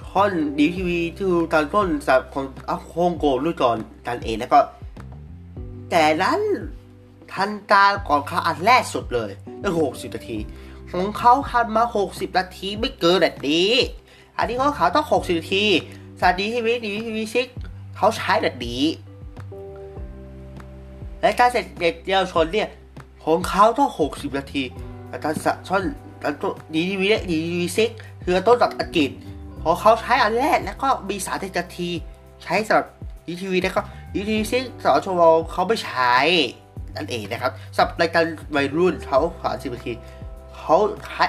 [0.03, 4.59] ช่อนดีทีวีที่ตอนต้นสำหรับของอัพโฮงโกด้วยก่อนกันเองแล้วก็
[5.91, 6.41] แต่นั้น
[7.33, 9.31] ทันตารก่อนเขาอันแรกสุดเลย
[9.63, 10.39] ตั้60 นาที
[10.91, 13.71] ของเขาทันมา 60 นาทีไม่เกินแบบนี้
[14.39, 15.65] อันนี้เขาเขาต้อง 60 นาที
[16.21, 17.49] สาดีทีวีดีทีวีซิก
[17.97, 18.83] เขาใช้แบบนี้
[21.21, 22.69] และการเสร็จเด็กเดียวชนเนี่ย
[23.25, 24.63] ของเขาต้อง 60 นาที
[25.09, 25.83] แต่การสะช่อน
[26.41, 27.91] ตัวดีทีวีและดีทีวีซิก
[28.25, 29.11] คือต้นจากอังกฤษ
[29.63, 31.91] พองเขาใช้อันแรกแล้วก็มีสาธิตนาที
[32.43, 32.87] ใช้สำหรับ
[33.27, 33.81] ดีทีวีแล้วก็
[34.15, 35.21] ดีทีวีซิกสอชว
[35.51, 36.15] เขาไม่ใช้
[36.97, 38.25] นั่นเองนะครับสำหรับรายการ
[38.57, 39.93] วัยรุ่นเขาสาสิบนาที
[40.57, 40.77] เขา
[41.07, 41.25] ใช้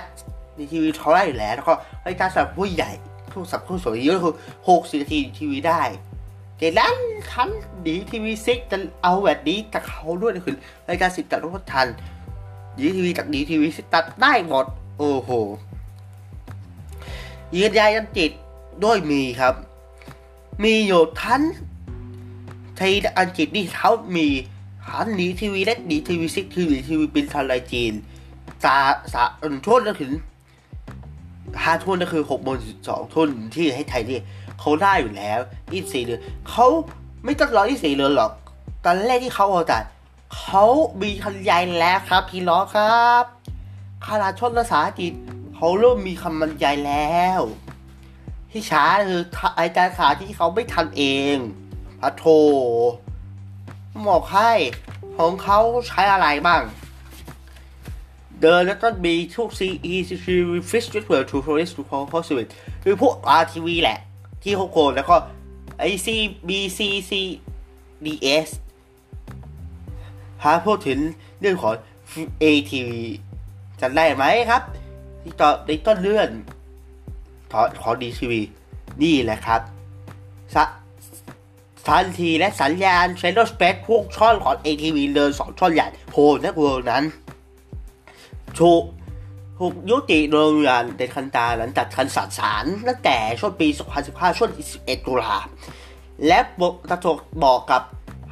[0.58, 1.74] ดีทีวีเขาได้แล้วแล้วก็
[2.08, 2.92] รายการสำหรับผู้ใหญ่
[3.32, 4.36] ผู้สับผู้สูงอายุก็คือ
[4.68, 5.82] 60นาทีทีวีได้
[6.58, 6.96] แต่นั้น
[7.32, 7.50] ทัน
[7.86, 10.58] ดีทีวีซิกจะเอาแบบนี้กับเขาด้วยนะคือ
[10.90, 11.88] รายการสิบตัดรถทัน
[12.78, 14.66] ดีทีวีจากดีทีวีซิกตัดได้หมด
[14.98, 15.30] โอ้โห
[17.58, 18.32] ยืนยันยันจิต
[18.84, 19.54] ด้วยมีครับ
[20.64, 21.42] มีอยู่ทั้น
[22.76, 24.28] ไทยอังกฤษนี่เขามี
[24.88, 27.94] ทั้นดีทีวีและดีทีวีซิกทีวีทีวีป็นทางลายจีน
[28.64, 28.76] สา
[29.14, 29.24] สา
[29.66, 30.12] ช่วงนั้นถึง
[31.64, 32.56] ห้าทุ่นก็คือหกโมง
[32.88, 34.20] สองทุ่นที่ให้ไทยนี่
[34.60, 35.40] เขาได้อยู่แล้ว
[35.74, 36.68] ยี่สี่เดือนเขา
[37.26, 38.32] ไม่ต้องรอยี่สี่เดือนหรอก
[38.86, 39.80] ตอนแรกที่เขาเอาแต่
[40.40, 40.64] เขา
[41.02, 43.24] มีคันใหญ่แล้วครับ พี่ล้อครับ
[44.08, 45.14] ขนาชนภาษาอังกฤษ
[45.56, 47.42] เขาเริ่มมีคำบรรยายแล้ว
[48.52, 49.22] ที่ช้าคือ
[49.56, 51.04] ไอการขาที่เขาไม่ทันเอ
[51.36, 51.36] ง
[52.00, 52.26] พระโท
[54.10, 54.52] บอกให้
[55.18, 56.62] ของเขาใช้อะไรบ้าง
[58.42, 60.28] เดินแล้วก็มีทุก CE CC
[60.70, 62.52] Fish w o r d to Forest to Call Call Suite
[62.84, 64.00] คือพวก RTV แหละ
[64.44, 65.16] ที่เขาโกนแล้วก็
[65.92, 66.08] IC
[66.48, 67.12] BCC
[68.06, 68.50] DS
[70.44, 71.00] หาพูดถึง
[71.40, 71.74] เรื่องของ
[72.44, 72.90] ATV
[73.82, 74.62] จะได้ไหมครับ
[75.22, 76.30] ที่ต่อในต้นเลื่อน
[77.82, 78.42] ของดีทีวี
[79.02, 79.62] นี่แหละครับ
[81.88, 87.04] ทันทีและสัญญาณเซนโดสเปคพวกช่องของ ATV เดินสองช่องใหญ่โหนักเวิร์นั้น
[88.60, 88.84] ถูก
[89.60, 93.68] ถูกยุติโดยงานเดนคันตาหลังจากคันสารสารตั้งแต่ช่วงปี
[94.04, 95.36] 2015 ช่วง 11 ตุลา
[96.28, 97.82] และบกกระจกบอกกับ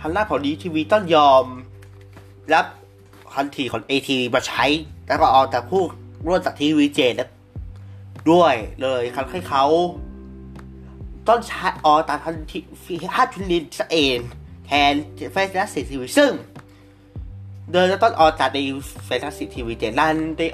[0.02, 1.44] ฮันน่าของดีทีวีต้องยอม
[2.54, 2.66] รับ
[3.34, 4.66] คันทีของ ATV มาใช้
[5.08, 5.84] แล้วก็เอาแต่ผู้
[6.28, 7.00] ร่วมจากทีวีเจ
[8.32, 9.66] ด้วยเลยคันให้เขา
[11.28, 12.60] ต้นชาออตาทันที
[13.16, 14.20] ฮัตชุลินเอง
[14.66, 14.94] แทน
[15.32, 16.32] เฟสนัสซีทีวีซึ่ง
[17.72, 18.58] เดินต้นออจากใน
[19.06, 20.48] เฟสนัสซีทีวีเจนันได้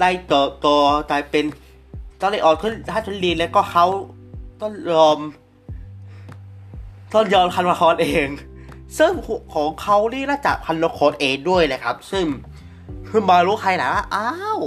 [0.00, 0.78] ได้ตัวตัว
[1.10, 1.44] กลายเป็น
[2.20, 3.86] ต้นได้ออขึ้นฮัตชุลินแล้วก็เขา
[4.60, 5.18] ต้นยอม
[7.14, 8.28] ต้นยอมคันวาคอนเอง
[8.98, 9.12] ซึ่ง
[9.54, 12.26] ของเขานี่น่าจะคันโคดเองด้วยนะครับ ซึ่ง
[13.08, 14.60] คือมารู้ใครนะอ้าว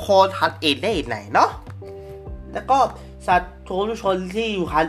[0.00, 0.06] โค
[0.36, 1.50] ทันเองได้ไหนเนาะ
[2.52, 2.78] แล้วก็
[3.26, 4.86] สัตว์ทุกชนที่อยู่คัน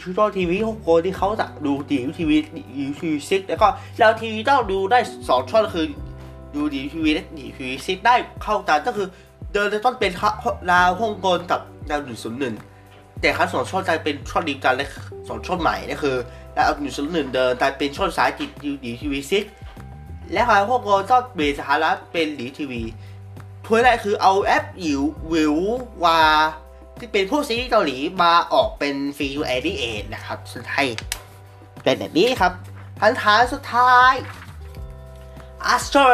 [0.00, 2.36] ชูชอทีวีของโกที่เขาจะดูดีทีวี
[2.78, 5.86] ดีทีวีซิกแล้วก็เราทีวีต้องดูได้สองช่องคือ
[6.54, 9.08] ดูดีทีวีและดีทีวีซิกได้เข้ากันก็คือ
[9.52, 10.12] เดินต้องเป็น
[10.70, 11.60] ลาวฮ่องกงกับ
[11.90, 12.54] ดาวหนึ่งศูนย์หนึ่ง
[13.20, 14.86] แต่ครั้งสองช่องจะเป็นช่องดีกันและ
[15.28, 16.16] สองช่องใหม่นี่นคือ
[16.56, 18.50] ดาวหนึ่งศูนย์หนึ่งเดินแต่เป็นช่องสายจิต
[18.84, 19.44] ดีทีวีซิก
[20.32, 22.82] และครั้งฮ่องกงต้องเบสสหรัฐเป็นดีทีวี
[23.66, 25.56] ถ้วยแรกคือเอาแอปอิววิว
[26.04, 26.20] วา
[26.98, 29.84] ที่เป็นผู้ซีรีส์เกาหลีมาออกเป็นฟรีทูแอดีเอ
[30.14, 30.86] นะครับสุดท้าย
[31.82, 32.52] เป็นแบบนี้ครับ
[33.00, 34.14] พันธานสุดท้าย
[35.74, 36.06] Astro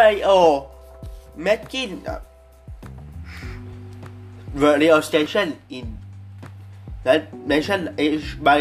[1.46, 1.92] making
[4.64, 5.86] radio station in
[7.04, 7.22] that
[7.52, 8.58] nation is by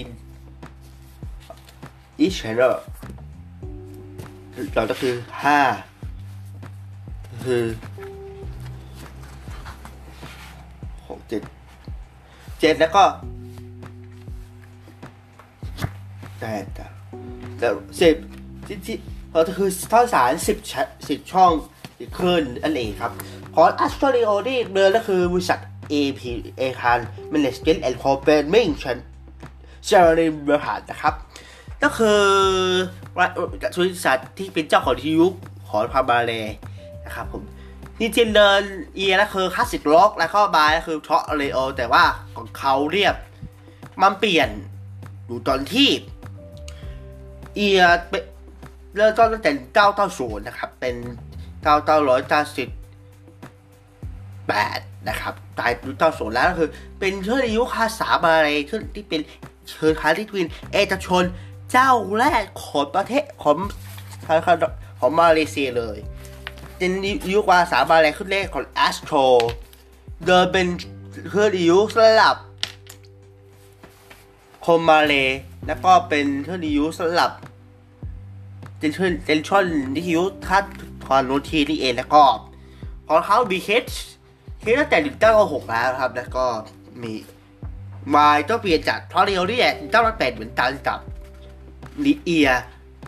[0.00, 0.08] in
[2.24, 2.74] each channel
[4.74, 5.60] เราก็คือห้า
[7.44, 7.62] คือ
[11.28, 11.42] เจ็ด
[12.60, 13.04] เจ็ดแล้วก็
[16.40, 16.64] แปด
[17.58, 17.68] แต่
[18.00, 18.16] สิบ
[18.66, 18.96] ที่ที่
[19.32, 20.58] เราจะคือท่อสารสิบ
[21.08, 21.52] สิบช่อง
[22.18, 23.12] ขึ้นอันเองครับ
[23.54, 25.60] ของอัสตริโอนี่เดินก็คือบริษัท
[25.92, 26.20] AP
[26.58, 26.98] เอคาน
[27.32, 28.98] Management and Programming ชัน
[29.84, 31.14] เชอร์รีบริหารนะครับ
[31.82, 32.20] ก็คือ
[33.16, 35.32] บริษัทที่เป็นเจ้าของที่ยุค
[35.68, 36.32] ของพาบาเล
[37.04, 37.42] นะครับผม
[38.00, 38.62] จริงๆเดิน
[38.94, 42.04] เอียแล้วคือคลาสสิกล็อกแล้วก็บายคือเทาะเรโอแต่ว่า
[42.36, 43.14] ของเขาเรียบ
[44.02, 44.48] มันเปลี่ยน
[45.26, 45.90] อยู่ตอนที่
[47.54, 47.82] เอีย
[48.96, 50.94] เริ่มต้นตั้งแต่เก้าเก้าศูนย์นะครับ เป็น
[51.62, 52.68] เก้าเก้าร้อยเก้าสิบ
[54.48, 54.78] แปด
[55.08, 56.70] นะครับตายยุคเก้าศูนย์แล้วก็คือ
[57.00, 59.20] เป็นเชื้อยุคภาษาบาเลขึ้นที่เป็น
[59.68, 61.24] เชื้อคาริทวิน เอตชน
[61.72, 63.56] เจ้าแรกของประเทศของ
[64.98, 65.98] ของมาเลเซียเลย
[66.84, 66.96] เป็น
[67.34, 69.26] ยุคภาษาบาลีขึ้นเลขของ Astro
[70.26, 70.66] เดินเป็น
[71.30, 72.36] เครื่องยุสลับ
[74.64, 75.14] คมมาเล
[75.66, 77.32] แล้วก็เป็นเครื่องยุสลับ
[78.78, 80.64] เป็นช่นเป็นชอนวิทยุทัด
[81.04, 82.24] ทอนโนทีนี่เองแล้วก็
[83.08, 83.84] ของเขาบีเคส
[84.60, 86.44] เคสตั้งแต่1 9 6แล้วครับ แล้วก็
[87.02, 87.12] มี
[88.14, 90.98] มาต้องเปลี่ยนจากทอร์เรียลนี่แหละเจ้าแปดเหมือนกันกับ
[92.04, 92.50] ลิเอีย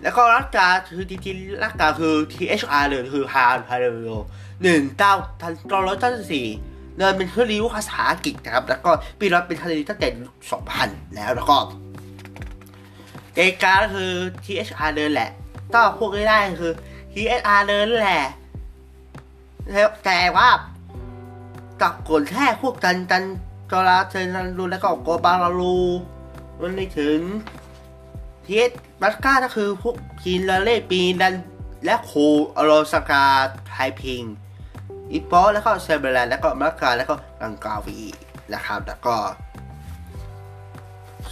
[0.05, 4.11] แล้วก็รักกาคือจริงๆรักกาคือ THR เลยคือฮาร์พาร์โล
[4.63, 6.47] หนึ่งเก้าพันเก้าร้อยเก้าสี่
[6.99, 10.09] เดินเป็นเครื่องริ้วภาษาอังกฤษนะครับ แล้วก็ปีรัเป็นทะเลตั้งแต่
[10.51, 11.57] สองพันแล้วแล้วก็
[13.35, 14.13] เอกาคือ
[14.45, 15.31] THR เดินแหละ
[15.75, 16.73] ก็พวกได้คือ
[17.13, 18.25] THR เดินแหละ
[19.71, 20.49] แล้วแต่ว่า
[21.83, 23.23] กับกลแค่พวกกันกัน
[23.71, 25.79] จราเซนันรูแล้วก็โกบาลารู
[26.61, 27.19] มันไม่ถึง
[28.47, 31.35] ทีเอสบัสก้าก็คือพวกทีนลาเล่ปีนัน
[31.85, 32.13] และโค
[32.57, 33.25] อโรสกา
[33.69, 34.23] ไทพิง
[35.13, 38.01] อีปอแล้วก็เซเบรันแล้วก็มักกาแล้วก็ลังกาวี
[38.55, 39.17] นะครับ แล้วก็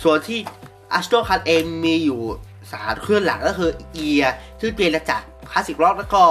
[0.03, 0.39] ส่วนที่
[0.93, 2.21] อัสโตคันเองมีอยู่
[2.71, 4.25] สารเครื่องหลังก็คือเอีย
[4.61, 6.23] ซึ่งเป็นระจักคลาสสิกร็อกแล้วก็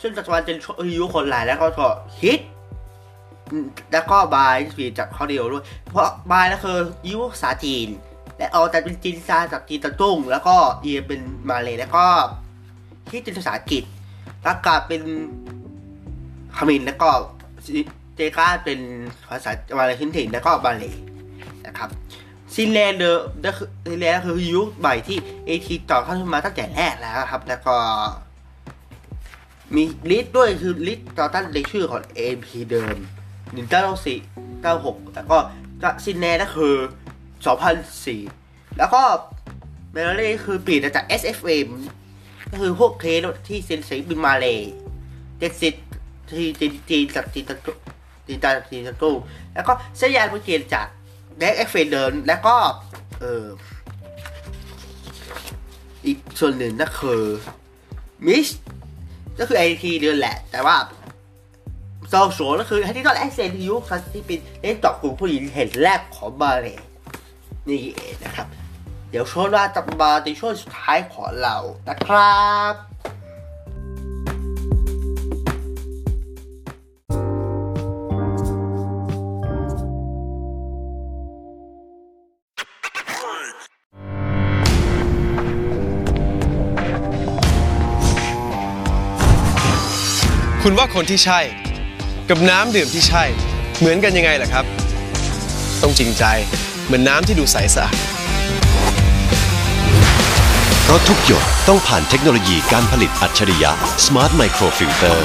[0.00, 0.56] ซึ่งปัจจุบันเป็น
[0.98, 1.88] ยุคนหลายแล้วก็
[2.20, 2.40] ฮิต
[3.92, 6.78] แล้วก็บายฟีจากเขาเดียวด้วย เพราะบายนั่นคือ
[7.08, 7.88] ยุภาษาจีน
[8.38, 11.20] และออแต่เป็นจีนซาจากจีนตะตุ้ง แล้วก็เอียเป็น
[11.50, 12.06] มาเลยแล้วก็
[13.10, 13.84] ที่เป็นภาษาอังกฤษ
[14.44, 15.02] แล้วก็เป็น
[16.56, 17.08] คามินแล้วก็
[18.16, 18.80] เจก้าเป็น
[19.28, 20.94] ภาษามาเลยทิ้นถิ่นแล้วก็มาเลย
[21.66, 21.88] นะครับ
[22.54, 27.76] ซินแลนเดอร์ก็คือซินแลนด์คือยุคใหม่ที่เอทีต่อเข้ามาตั้งแต่แรกแล้วครับ แล้วก็
[29.74, 32.96] มีลิสต์ด้วยคือลิสต์ต่อต้านในชื่อของ AP เดิม
[33.74, 35.38] 1994 96 แล้วก็
[36.04, 36.74] ซินแนก็คือ
[37.46, 39.02] 2004 แล้วก็
[39.92, 41.68] เมลเล่คือเปลี่ยนจาก SFM
[42.50, 44.58] ก็คือพวกเคสที่เซนเซบินมาเลย
[45.38, 45.74] เจ็ดสิบ
[46.30, 47.56] ที่จีนจีนจากจีนตะ
[48.26, 49.14] จีนจากจีนตะตู้
[49.54, 50.86] แล้วก็เสียยานเปลี่ยนจาก
[51.38, 52.56] แดกเอฟเฟเดินแล้วก็
[53.20, 53.44] เออ
[56.06, 57.22] อีกส่วนหนึ่งนั่นคือ
[58.26, 58.48] มิส
[59.38, 60.76] ก็คือไอทีเดินแหละ แต่ว่า
[62.08, 63.82] โซโซก็คือที่ตอนแอคเซนต์ยุค
[64.12, 66.66] ที่เป็นเล่นต่อกลุ่มผู้หญิงเห็นแรกของบาเล
[67.68, 68.46] นี่เองนะครับ
[69.10, 71.56] เดี๋ยวช่วงว่าจะมาในช่วงสุดท้ายของเรา
[71.88, 72.74] นะครับ
[90.62, 91.40] คุณว่าคนที่ใช่
[92.28, 93.24] กับน้ำดื่มที่ใช่
[93.78, 94.64] เหมือนกันยังไงล่ะครับ
[95.82, 96.24] ต้องจริงใจ
[96.86, 97.96] เหมือนน้ำที่ดูใสสะอาด
[100.84, 103.70] เพราะทุกหยดต้องผ่านเทคโนโลยีการผลิตอัจฉริยะ
[104.04, 105.18] Smart Microfilter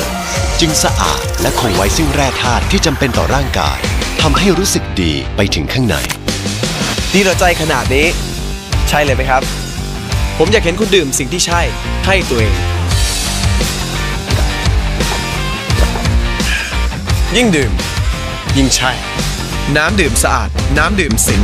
[0.60, 3.78] จึงสะอาดและคงไว้ซึ่งแร่ธาตุที่จำเป็นต่อร่างกาย
[4.22, 5.96] ทำให้รู้สึกดีไปถึงข้างใน
[7.14, 8.08] ดีต่อใจขนาดนี้
[8.90, 9.42] ใช่เลยไหมครับ
[10.38, 11.62] ผมอยากเห็นคุณดื่มสิ่งที่ใช่
[12.06, 12.54] ให้ตัวเอง
[17.36, 17.72] ยิ่งดื่ม
[18.58, 19.11] ยิ่งใช่
[19.78, 21.42] น้ำดื่มสะอาด น้ำดื่มสิน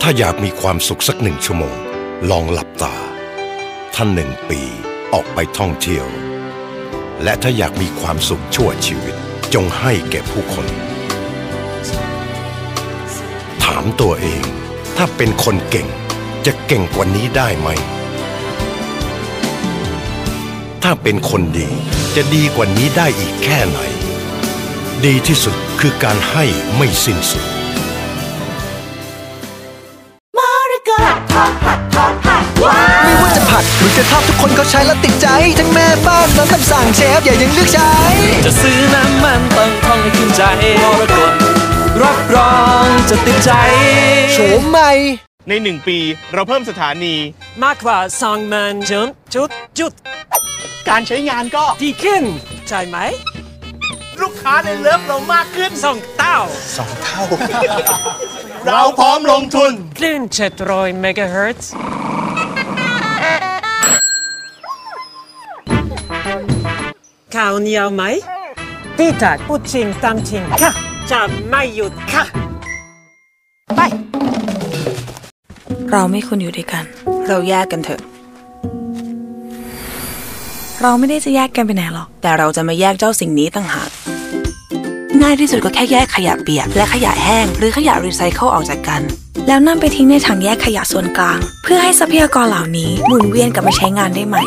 [0.00, 1.76] ถ้าอยากมีความสุขสักหนึ่งชั่วโมง
[2.30, 2.96] ลองหลับตา
[3.94, 4.60] ท่านหนึ่งปี
[5.12, 6.06] ออกไปท่องเที่ยว
[7.22, 9.14] และถ้าอยากมีความสุขชั่วชีวิต
[9.54, 10.66] จงให้แก่ผู้คน
[13.64, 14.44] ถามตัวเอง
[14.96, 15.88] ถ้าเป็นคนเก่ง
[16.46, 17.68] จะเก่งกว่านี้ได้ไหม
[20.82, 21.68] ถ้าเป็นคนดี
[22.16, 23.80] จะดีกว่านี้ได้อีกแค่ไหน
[25.02, 26.44] ดีที่สุดคือการให้
[26.76, 27.44] ไม่สิ้นสุด
[33.04, 35.28] ไม่ว่าจะผัดหรือจะทอดทุกคนก็ใช้แล้วติดใจ
[35.58, 37.92] ทั้งแม่บ้านน้องคำสั่งเชฟอย่ายังเลือกใช้
[38.44, 40.42] จะซื้อน้ำมันต้องท่องให้ขึ้นใจ
[40.82, 41.42] มรกต
[42.02, 43.50] รับรองจะติดใจ
[44.32, 44.90] โฉมใหม่
[45.48, 45.98] ในหนึ่งปี
[46.32, 47.14] เราเพิ่มสถานี
[47.64, 49.92] มากกว่าสองหมื่นจุดจุดจุด
[50.88, 52.22] การใช้งานก็ดีขึ้น
[52.68, 52.98] ใช่ไหม
[54.22, 56.38] ลูกค้าในเลิฟเรามากขึ้นสองเต้า
[56.76, 57.22] สองเท่า
[58.66, 60.20] เราพร้อมลงทุน คลื่น
[60.60, 61.72] 700เมกะเฮิรตซ์
[67.36, 68.02] ข่าวเหนียวไหม
[68.98, 70.72] ตีตัดพูดจริงตามจริงค่ะ
[71.10, 72.24] จะไม่หยุดค่ะ
[73.76, 73.80] ไป
[75.90, 76.84] เราไม่ควรอยู่ด้วยกัน
[77.28, 78.00] เราแยกกันเถอะ
[80.82, 83.90] เราไม่ได้จะแยกกันไปไหนหรอก แต่เราจะมาแยกเจ้าสิ่งนี้ต่างหาก
[85.22, 89.02] ง่ายที่สุดก็แค่แยกขยะเปียก และขยะแห้ง หรือขยะรีไซเคิลออกจากกัน
[89.46, 94.44] แล้วนำไปทิ้งในถังแยกขยะส่วนกลาง เพื่อให้ทรัพยากรเหล่านี้หมุนเวียนกลับมาใช้งานได้ใหม่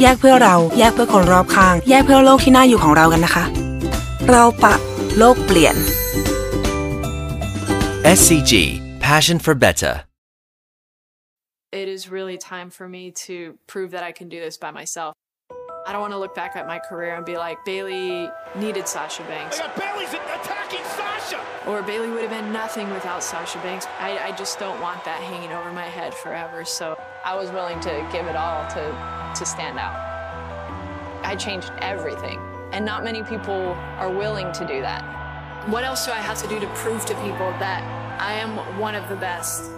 [0.00, 3.44] แยกเพื่อเราแยกเพื่อคนรอบข้าง แยกเพื่อโลกที่น่าอยู่ของเรากันนะคะ
[4.28, 4.74] เราปะ
[5.18, 5.76] โลกเปลี่ยน
[8.18, 8.52] SCG
[9.06, 9.94] Passion for Better
[11.82, 13.36] It is really time for me to
[13.66, 15.14] prove that I can do this by myself.
[15.84, 19.24] I don't want to look back at my career and be like, Bailey needed Sasha
[19.24, 19.58] Banks.
[19.60, 21.44] Oh, Bailey's attacking Sasha!
[21.66, 23.86] Or Bailey would have been nothing without Sasha Banks.
[23.98, 26.64] I, I just don't want that hanging over my head forever.
[26.64, 29.94] So I was willing to give it all to, to stand out.
[31.24, 32.40] I changed everything.
[32.70, 35.68] And not many people are willing to do that.
[35.68, 37.82] What else do I have to do to prove to people that
[38.20, 39.70] I am one of the best?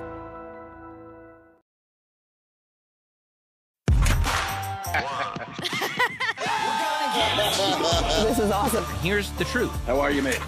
[8.35, 8.85] This is awesome.
[9.03, 9.71] Here's the truth.
[9.85, 10.41] How are you, mate?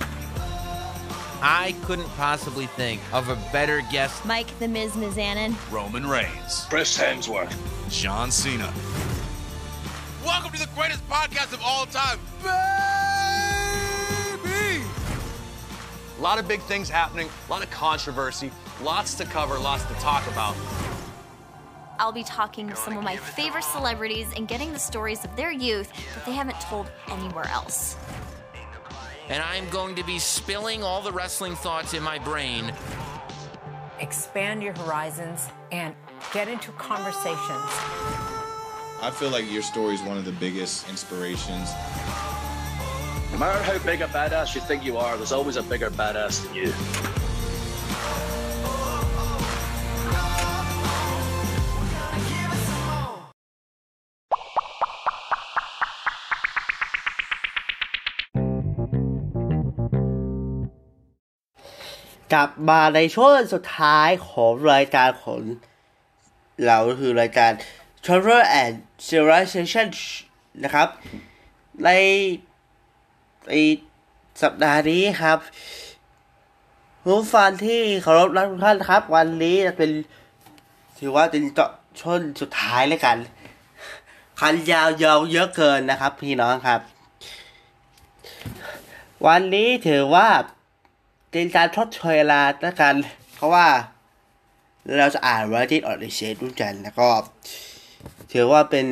[1.43, 4.25] I couldn't possibly think of a better guest.
[4.25, 5.55] Mike the Miz Mizanin.
[5.71, 6.65] Roman Reigns.
[6.71, 7.55] Chris Hemsworth.
[7.91, 8.73] John Cena.
[10.25, 12.19] Welcome to the greatest podcast of all time.
[14.43, 14.83] Baby!
[16.19, 18.51] A lot of big things happening, a lot of controversy,
[18.83, 20.57] lots to cover, lots to talk about.
[21.99, 25.51] I'll be talking to some of my favorite celebrities and getting the stories of their
[25.51, 27.97] youth that they haven't told anywhere else.
[29.29, 32.73] And I'm going to be spilling all the wrestling thoughts in my brain.
[33.99, 35.95] Expand your horizons and
[36.33, 37.39] get into conversations.
[39.03, 41.71] I feel like your story is one of the biggest inspirations.
[43.33, 46.45] No matter how big a badass you think you are, there's always a bigger badass
[46.45, 47.26] than you.
[62.33, 65.41] กลับมาในช่วงสุดท้ายของรายการของ
[66.67, 67.53] เราคือรายการ
[68.05, 68.75] Travel and
[69.07, 69.89] Civilization
[70.65, 70.89] นะครับ
[71.85, 71.91] ใน
[73.49, 73.53] ใน
[74.43, 75.39] สัปดาห์นี้ครับ
[77.05, 79.91] ผู้ฟังที่เคารพรักทุกท่านครับ วันนี้จะเป็น
[80.99, 81.71] ถือว่าเป็นเจาะ
[82.01, 83.17] ช่นสุดท้ายเลยกัน
[84.41, 86.81] คันยาวยาวเยอะเกินนะครับ พี่น้องครับ
[89.27, 90.29] วันนี้ถือว่า
[91.39, 92.95] เป็นการทดเชยเวลาละกัน
[93.35, 93.67] เพราะว่า
[94.99, 97.09] เราจะอ่านวาจิตออดเชด้วยกันแล้วก็
[98.33, 98.87] ถือว่าเป็น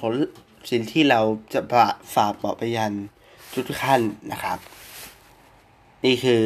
[0.00, 0.14] ผล
[0.70, 1.20] สิ่งที่เรา
[1.52, 1.60] จะ
[2.14, 2.92] ฝากบอกไปยัน
[3.52, 4.00] ทุกท่าน
[4.32, 4.58] นะครับ
[6.04, 6.44] นี่คือ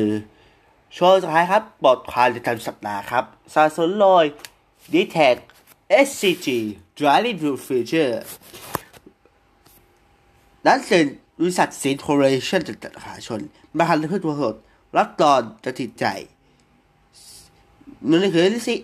[0.97, 4.25] ช่วงสุดท้ายครับ บทความประจำสัปดาห์ครับ สาสนโดย
[4.93, 5.37] d t e c
[6.07, 6.49] SCG
[6.99, 8.15] Driving to Future
[10.67, 11.05] นั้นเป็น
[11.39, 13.41] บริษัทสินโทเรชั่นจัดหาชน
[13.79, 14.57] มหาลัยเพื่อตัวสด
[14.97, 16.07] รับรองจะติดใจ
[18.09, 18.75] นั่นคือซี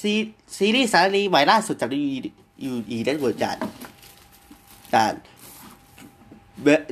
[0.00, 0.12] ซี
[0.56, 2.10] ซีรีส์สารีใหม่ล่าสุดจากยู
[2.64, 3.56] ยูอีได้เวิร์ดจาน
[4.94, 5.14] ด่าน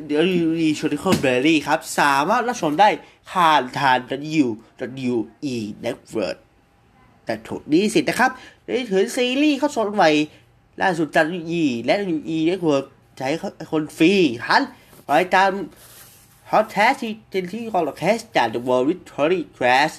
[0.07, 2.89] เดี๋ยวยูอีชนิคอลเบอรี่ครับ สามารถรับชมได้
[3.31, 4.47] ผ่านทางดัยู
[4.81, 6.37] ดัยูอีเน็ตเวิร์ด
[7.25, 8.31] แต่ถูกดีสินะครับ
[8.65, 10.11] ได้ถือซีรีส์เข้าชมใหม่
[10.83, 12.85] ล่าสุดจากยูอีและยูอีเน็ตเวิร์ด
[13.19, 13.29] ใช้
[13.73, 14.13] คนฟรี
[14.45, 14.63] ทัน
[15.11, 15.49] รายการ
[16.51, 19.97] ฮอตแทสที่เป็นที่คอร์แคสจาก The World Victory Crash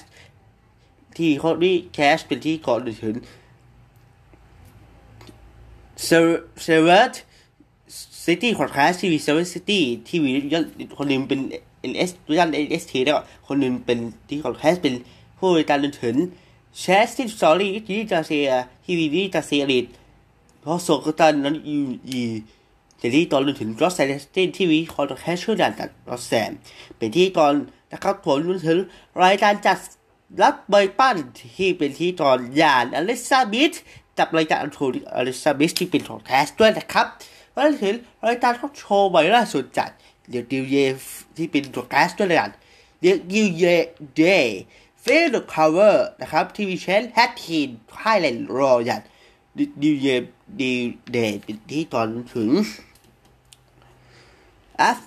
[1.16, 3.16] ที่เขาดีแคสเป็นที่ก่อนถึง
[6.04, 7.24] เซเวอร์
[8.24, 10.30] ซิตี้คอร์แคสทีวีเซเวอร์ซิตี้ที่วี
[10.98, 11.40] คนหนึ่งเป็น
[11.92, 14.94] NS ตัวยัน NST แล้วก็คนหนึ่งเป็นที่คอร์แคสเป็น
[15.38, 16.16] ผู้บริการจนถึง
[16.80, 18.50] แชสติสอรี่ที่จะเซีย
[18.84, 19.86] ที่วีที่จะเซียริด
[20.60, 21.56] เพราะส่งกตันนั้น
[22.12, 22.24] ยู
[23.02, 26.50] อีแต่ที่ตอนถึงรอสแซนสตินที่วิคอร์แคชช่วยดันกับรอสแซม
[26.96, 27.52] เป็นที่ตอน
[27.92, 28.38] นะครับผล
[28.68, 28.78] ถึง
[29.24, 29.78] รายการจัด
[30.42, 31.16] รับใบปั้น
[31.56, 33.74] ที่เป็นที่ตอนยานอลิซาบิธ
[34.18, 37.06] จับรายการอันโทนอลิซาบิธที่เป็นของแคสด้วยนะครับ
[37.52, 37.94] แล้ถึง
[38.28, 39.90] รายการทอโชว์ใหม่ล่าสุดจัด
[40.30, 40.76] เดี๋ยวดิวเย
[41.36, 42.50] ที่เป็นตัวแคสด้วยกัน
[43.00, 43.64] เดี๋ยวดิวเย
[44.16, 44.60] เดย์
[45.02, 49.02] เฟลด์คาเวอร์นะครับทีวีเชนแฮตทีนค่ายแลนด์รอยัน
[49.82, 50.08] ดิวเย
[50.60, 50.80] ดิว
[51.12, 52.50] เดย์เป็นที่ตอนถึง
[54.96, 54.98] F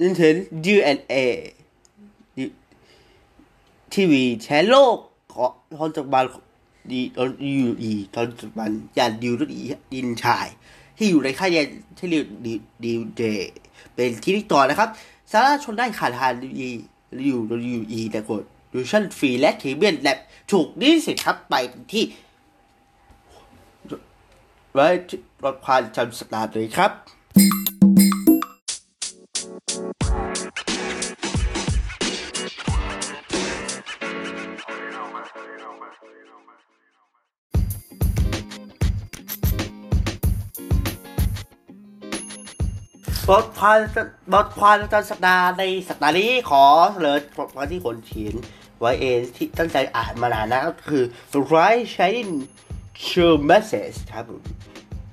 [0.00, 1.14] จนถึง DNA
[3.92, 4.96] ทีวีแชร์โลก
[5.32, 6.24] ของตอนจักรบาล
[6.92, 7.28] ดีตอน
[7.60, 9.62] ยูอีตอนจักรบาลยานดิวรุ่นอี
[9.92, 10.46] ดินชาย
[10.96, 11.66] ที่อยู่ในค่ายยาน
[11.98, 13.22] ที่เรียกดิวดิวเด
[13.94, 14.88] เป็นที่นิต่อนะครับ
[15.32, 16.68] สามารชนได้ขาดทานดิวอี
[17.26, 17.36] ยู
[17.74, 20.18] ยูอีแต่กดดูชั่นฟรีและเคเบิลแลบ
[20.50, 21.54] ถูกดีสิครับไป
[21.92, 22.04] ที่
[24.72, 24.86] ไว้
[25.42, 26.92] รถความจำสัปดาห์เลยครับ
[43.30, 43.78] บทความ
[44.32, 48.34] บทความประจำสัปดาห์ในสัปดาห์นี้ขอเสนอบทความที่คนเขียน
[48.80, 52.32] ไว้เองที่ตั้งใจอ่านมานานนะก็คือ The Right Shining
[53.06, 54.42] True Message ครับผม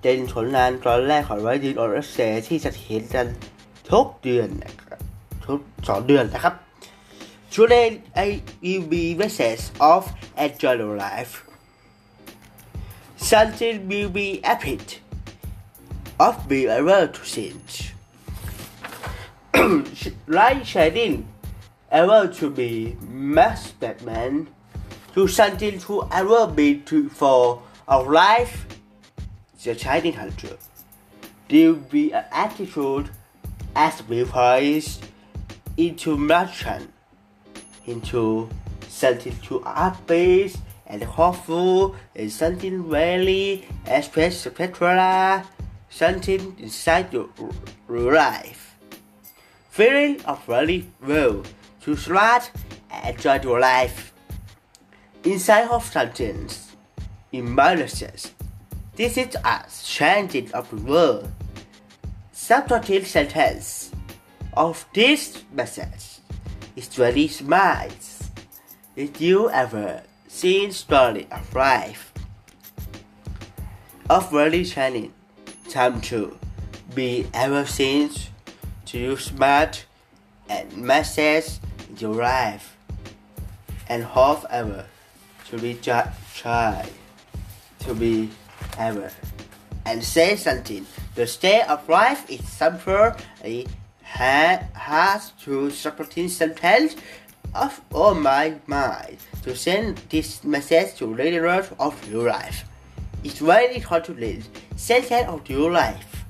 [0.01, 3.25] เป็นผลงานตอนแรกของไวดินออร์เซที่จะเห็นกัน
[3.91, 4.99] ทุกเดือนนะครับ
[5.45, 6.55] ทุกสองเดือนนะครับ
[7.53, 7.87] Today
[8.25, 8.27] I
[8.63, 10.01] will be message of
[10.43, 11.33] enjoy your life
[13.29, 14.83] Something will be epic
[16.25, 17.73] of being able to change
[20.27, 21.27] light shining
[21.91, 24.47] ever to be mass Batman
[25.13, 28.65] to something to ever be to for our life.
[29.63, 30.57] The shining hundred
[31.49, 33.09] there will be an attitude
[33.75, 34.99] as we rise
[35.77, 36.91] into motion
[37.85, 38.49] into
[38.87, 39.63] something to
[40.07, 40.57] base
[40.87, 43.67] and hopeful and something really
[44.31, 45.43] spectacular
[45.89, 47.29] something inside your
[47.87, 48.62] life
[49.73, 51.41] feeling of really well
[51.81, 52.51] to start
[52.91, 54.13] and enjoy your life.
[55.23, 56.75] Inside of sentence,
[57.33, 58.29] imbalances,
[58.95, 61.31] This is a changing of the world.
[62.31, 63.89] Subtitle sentence
[64.53, 66.19] of this message
[66.75, 67.97] is really smart.
[68.95, 72.13] Did you ever seen story of life?
[74.07, 75.13] Of really shining
[75.67, 76.37] time to
[76.93, 78.11] be ever seen
[78.93, 79.85] to smart
[80.47, 81.57] and message
[81.97, 82.77] your life
[83.89, 84.85] and hope ever
[85.49, 86.87] to be ju- try
[87.79, 88.29] to be
[88.77, 89.11] ever
[89.87, 90.85] and say something.
[91.15, 93.13] The state of life is simple.
[93.43, 93.67] It
[94.03, 96.95] ha- has to supporting sentence
[97.55, 102.63] of all my mind to send this message to readers of your life.
[103.23, 106.25] It's very confident sentence of your life.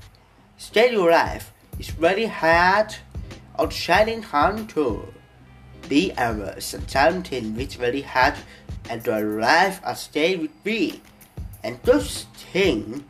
[0.56, 2.90] Stay your life is very hard
[3.60, 4.84] on shining time to
[5.90, 8.36] be ever something which very hard
[8.90, 11.02] and the life I stay with me
[11.64, 13.04] and those thing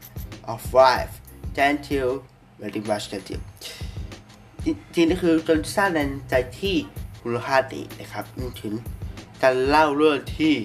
[0.46, 1.14] of life
[1.54, 2.24] thank you
[2.60, 3.40] very much thank you
[4.66, 6.76] จริงๆนี่คือจนสร้างแรงใจที่
[7.22, 8.26] คุณค่าดีนะครับ
[8.62, 8.74] ถึง
[9.42, 10.56] การเล่าเรื่องที่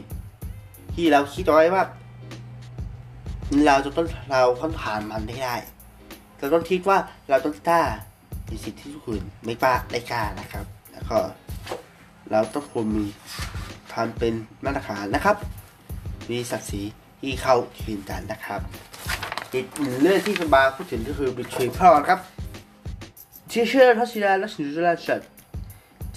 [0.95, 1.85] ที่เราคิดไว้ว่า
[3.67, 5.55] เราจะต้องเราต้องผ่านมันได้
[6.39, 6.99] เราต้องคิดว่า
[7.29, 7.83] เราต้องกล้า
[8.47, 11.19] ในสิ่งที่ทุกคนไม่กล้าได้กล้านะครับ แล้วก็
[12.31, 13.05] เราต้องควรมี
[13.93, 14.35] ทำเป็น
[14.65, 15.37] มาตรฐานนะครับ
[16.31, 16.83] มีศักดิ์ศรี
[17.21, 18.61] ที่เข้าทีมกันนะครับ
[19.53, 22.21] อีกหนึ่งเรื่องที่สบาพูดถึงก็คือบิทรีพอครับ
[23.51, 25.21] Teacher Toshida Nation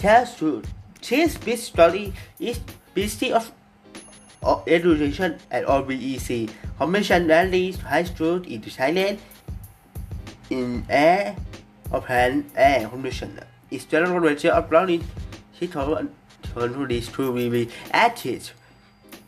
[0.02, 0.61] tells to
[1.07, 2.06] this big story
[2.39, 2.57] is
[2.95, 3.45] busy of
[4.49, 6.30] of education at OBEC
[6.77, 9.15] Commission Rally High School in Thailand
[10.51, 11.36] in air
[11.90, 13.40] of hand air condition
[13.70, 15.05] is general manager of learning
[15.53, 16.09] he told
[16.43, 18.51] to this to be acted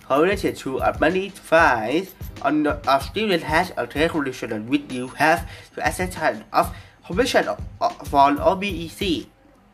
[0.06, 5.08] correlated to a many files on the of student has a air conditioner with you
[5.08, 6.16] have to assess
[6.52, 6.74] of
[7.06, 9.26] commission of, of, for OBEC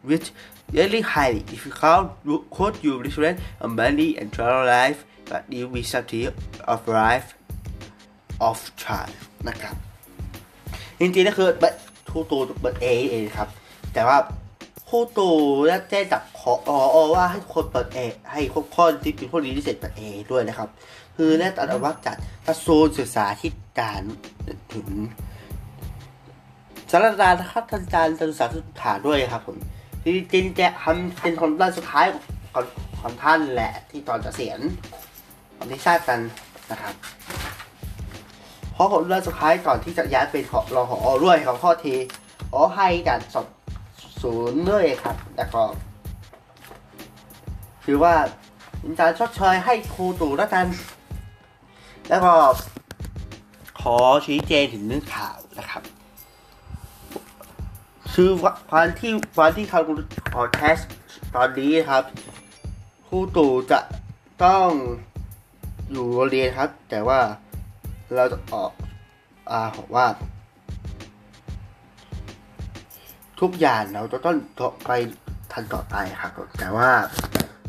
[0.03, 0.31] which
[0.73, 2.13] really highly difficult
[2.51, 6.33] could you represent a money and travel life but you be something
[6.67, 7.35] of life
[8.41, 9.15] of child
[9.49, 9.88] นะครับ
[11.00, 11.74] จริงๆก็คือเปิด
[12.10, 13.50] ทูตูเปิดเอเองครับ
[13.94, 14.18] แต่ว่า
[14.90, 15.30] คู่ตู
[15.68, 16.54] ได้แจ้งจากขอ
[16.96, 18.00] อว่าให้คนเปิดเอ
[18.32, 20.70] ให้ทุกคนที่เป็นผู้ดีที่เสร็จเปิดเอด้วยนะครับ
[21.16, 22.18] คือได้ตัดว่าจัด
[22.48, 23.50] กระทรวงศึกษาธิ
[23.80, 24.02] การ
[24.74, 24.88] ถึง
[26.92, 29.58] สารดารนะครับท่านอาจารย์ศึกษาศึกษาด้วยครับผม
[30.06, 32.06] จริงๆจะทำเป็นคนด้านสุดท้าย
[32.54, 32.66] ของ
[33.02, 34.60] ของท่านแหละที่ตอนจะเสียน
[35.58, 36.20] ตอนที่ทราบกัน
[36.72, 36.94] นะครับ
[38.82, 40.44] พราะผมเรื่องสุดท้ายก่อนที่จะย้ายเป็น
[40.76, 41.96] รอหอด้วยของข้อที
[42.54, 43.48] อ๋อให้การสอบ
[44.22, 45.64] ศูนย์ด้วยครับแล้วก็
[47.86, 48.16] ถือว่า
[48.80, 50.66] เป็นการชดเชยให้ครูตู่แล้วกัน
[52.10, 52.34] แล้วก็
[53.82, 55.84] ขอชี้แจงถึงเรื่องข่าวนะครับ
[58.14, 58.30] คือ
[58.72, 59.82] วันที่วันที่เขา
[60.34, 60.78] ขอแทส
[61.36, 62.04] ตอนนี้ครับ
[63.08, 63.80] ครูตู่จะ
[64.44, 64.68] ต้อง
[65.92, 67.20] อยู่โรงเรียนครับ แต่ว่า
[68.16, 68.72] เราจะออก
[69.52, 70.06] อาบอกว่า
[73.40, 74.38] ทุกอย่างเราจะต้อง
[74.86, 74.92] ไป
[75.52, 76.92] ทันต่อไปครับแต่ว่า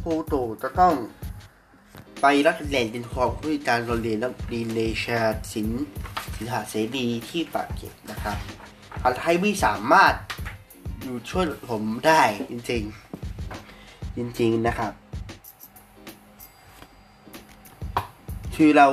[0.02, 0.94] ครูตู่จะต้อง
[2.20, 5.20] ไปรับเรียนเป็นความผู้การโรงเรียนนักเรียนในชา
[5.52, 5.86] ศิลป์
[6.34, 8.36] ศิลปะเสรีที่ปากเกร็ดนะครับ
[9.02, 10.14] คนไทยไม่สามารถ
[11.02, 14.92] อยู่ช่วยผมได้จริงๆ จริง ๆนะครับ
[18.54, 18.88] คือเรา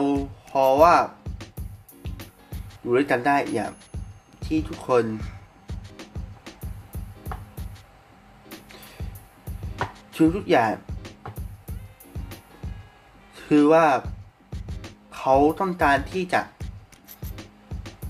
[0.50, 0.94] พอว่า
[2.88, 3.72] อยู่ด้วยกันได้อย่าง
[4.46, 5.06] ที่ทุกคน
[10.16, 10.74] คือทุกอย่าง
[13.46, 13.86] คือว่า
[15.16, 16.42] เขาต้องการที่จะ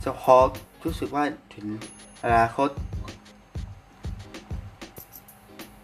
[0.03, 0.35] จะพอ
[0.83, 1.23] รู้สึกว่า
[1.53, 1.67] ถึง
[2.23, 2.69] อนาคต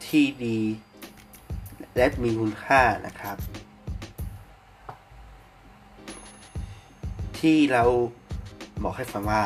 [0.06, 0.60] ที่ดี
[1.96, 3.38] และมีคุณค่านะครับ
[7.40, 7.86] ที่เรา
[8.84, 9.44] บอกให้ฟังว่า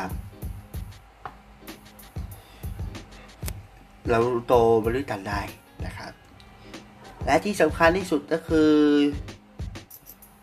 [4.10, 4.54] เราโต
[4.84, 5.40] มาด้วยกันได้
[5.86, 6.12] นะครับ
[7.24, 8.72] และที่สำคัญที่สุดก็คือ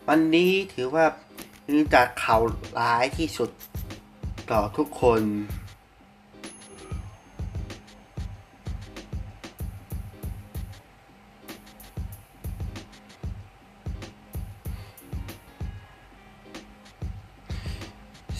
[0.08, 1.04] วันนี้ถือว่า
[1.72, 2.40] มีจากข่าว
[2.78, 3.50] ร้ายที่สุด
[4.50, 5.22] ต่อทุกคน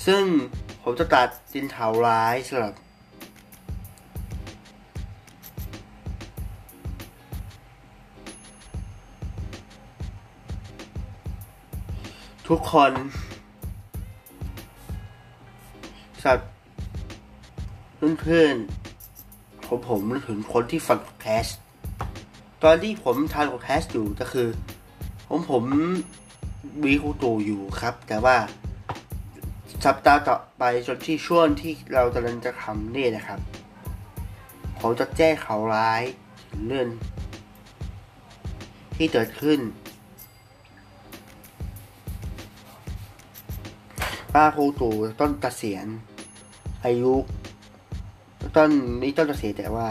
[0.06, 0.24] ซึ่ง
[0.82, 2.74] ผมจะตัดดินเทาร้ายสำหรับ
[12.48, 12.92] ทุกคน
[16.24, 16.50] สัตว์
[18.20, 21.46] เพื่อนๆของผมนึกถึงคนที่ฟังแคส
[22.62, 24.48] ตอนที่ผมทานของแคสอยู่ก็คือ
[25.28, 25.64] ผมผม
[26.84, 28.36] วีคูโตอยู่ครับ แต่ว่า
[29.84, 33.40] สัปดาห์ต่อไปจนที่ช่วงที่เรากำลังจะทำนี่นะครับ
[34.80, 36.02] ผมจะแจ้งข่าวร้าย
[36.66, 36.88] เรื่อง
[38.96, 39.60] ที่เกิดขึ้น
[44.34, 45.86] ป้าครูตู่ต้นเกษียณ
[46.84, 47.14] อายุ
[48.56, 48.70] ต้น
[49.02, 49.88] นี้ต้นเกษียณแต่ว่า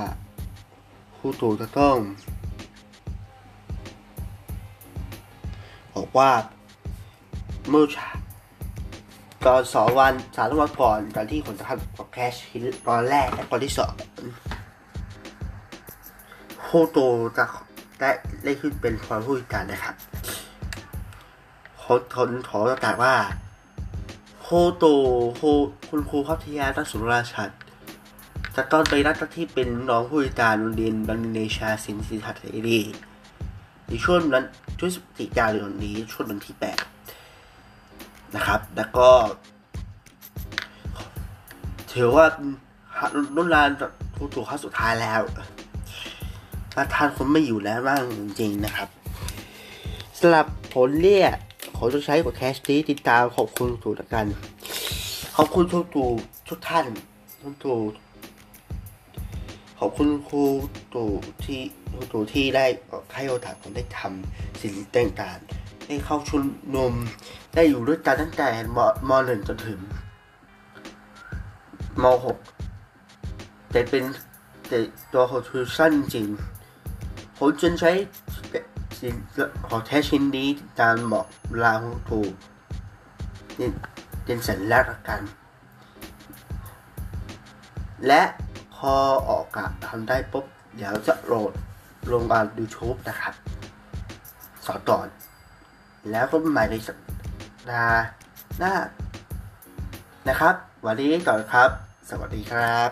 [1.18, 1.98] ครูตู่จะต้อง
[5.96, 6.32] บอกว่า
[7.70, 8.08] เมื่อชา
[9.48, 12.34] ตอนสองวันสามวันก่อนตอนที่ผมจะทำแคช
[12.88, 13.94] ตอนแรกและตอนที่สอง
[16.68, 17.46] ครูตู่จะ
[18.00, 18.10] ได้
[18.44, 19.96] ได้ขึ้นเป็นความผู้จัดการนะครับ
[21.84, 23.16] คนคนขอประกาศว่า
[24.42, 24.86] โคโต
[25.36, 25.42] โค
[25.90, 27.50] คุณครูพัทยาทัศนราชัด
[28.56, 32.82] จะต้องไปรับหน้าที่เป็นน้องผู้จัดการโรงเรียนบันเนชาสินสิทธาเทรี
[33.88, 34.46] ในช่วงนั้น
[34.78, 36.78] ช่วงสิบสี่กาเดือนนี้ช่วงวันที่แปด
[38.36, 39.10] นะครับ แล้วก็
[41.94, 42.26] ถือว่า
[43.36, 43.70] รุ่นราน
[44.16, 45.22] ครูตู่ขั้นสุดท้ายแล้ว
[46.76, 48.90] ประธานคนไม่อยู่แล้วบ้างจริงๆนะครับ
[50.20, 51.38] สำหรับผลเรียก
[51.78, 54.26] ขอจะใช้กดแคสตี้ติดตามขอบคุณตู่ละกัน
[55.38, 56.06] ขอบคุณทุกตู
[56.50, 56.86] ทุกท่าน
[57.42, 57.76] ทุกตู
[59.80, 60.44] ขอบคุณครู
[60.94, 61.10] ตู่
[61.44, 62.66] ที่ครูตู่ที่ได้
[63.14, 64.74] ให้โอกาสผมได้ทำสิ่ง
[65.22, 66.44] ต่างๆ ได้เข้าชุม
[66.76, 66.94] นุม
[67.54, 68.80] ได้อยู่ด้วยกันตั้งแต่ม
[69.10, 69.80] มหนึ่งจนถึง
[72.04, 72.38] มหก
[73.72, 74.04] แต่เป็น
[74.68, 74.80] แต่
[75.14, 76.28] ตัวของทูสั้นจริง
[77.38, 77.92] ผมจึงใช้
[79.00, 79.14] สิ่ง
[79.68, 80.48] ขอแท้ชิ้นนี้
[80.80, 81.28] ตามบอก
[81.64, 82.32] ลาของถูก
[83.60, 83.70] นี่
[84.26, 85.22] เป็นสัญลักษณ์กัน
[88.08, 88.22] และ
[88.76, 88.94] พอ
[89.30, 90.46] ออกกะทำได้ปุ๊บ
[90.76, 91.52] เดี๋ยวจะโหลด
[92.12, 93.34] ลงการ YouTube นะครับ
[94.66, 95.08] สอนต่อน
[96.12, 96.98] แล้วก็หมาในสัป
[97.72, 98.00] ดาห์
[98.58, 98.74] หน้า
[100.28, 100.56] นะครับ
[100.86, 101.70] วันนี้ก่อนครับ
[102.10, 102.90] สวัสดีครับ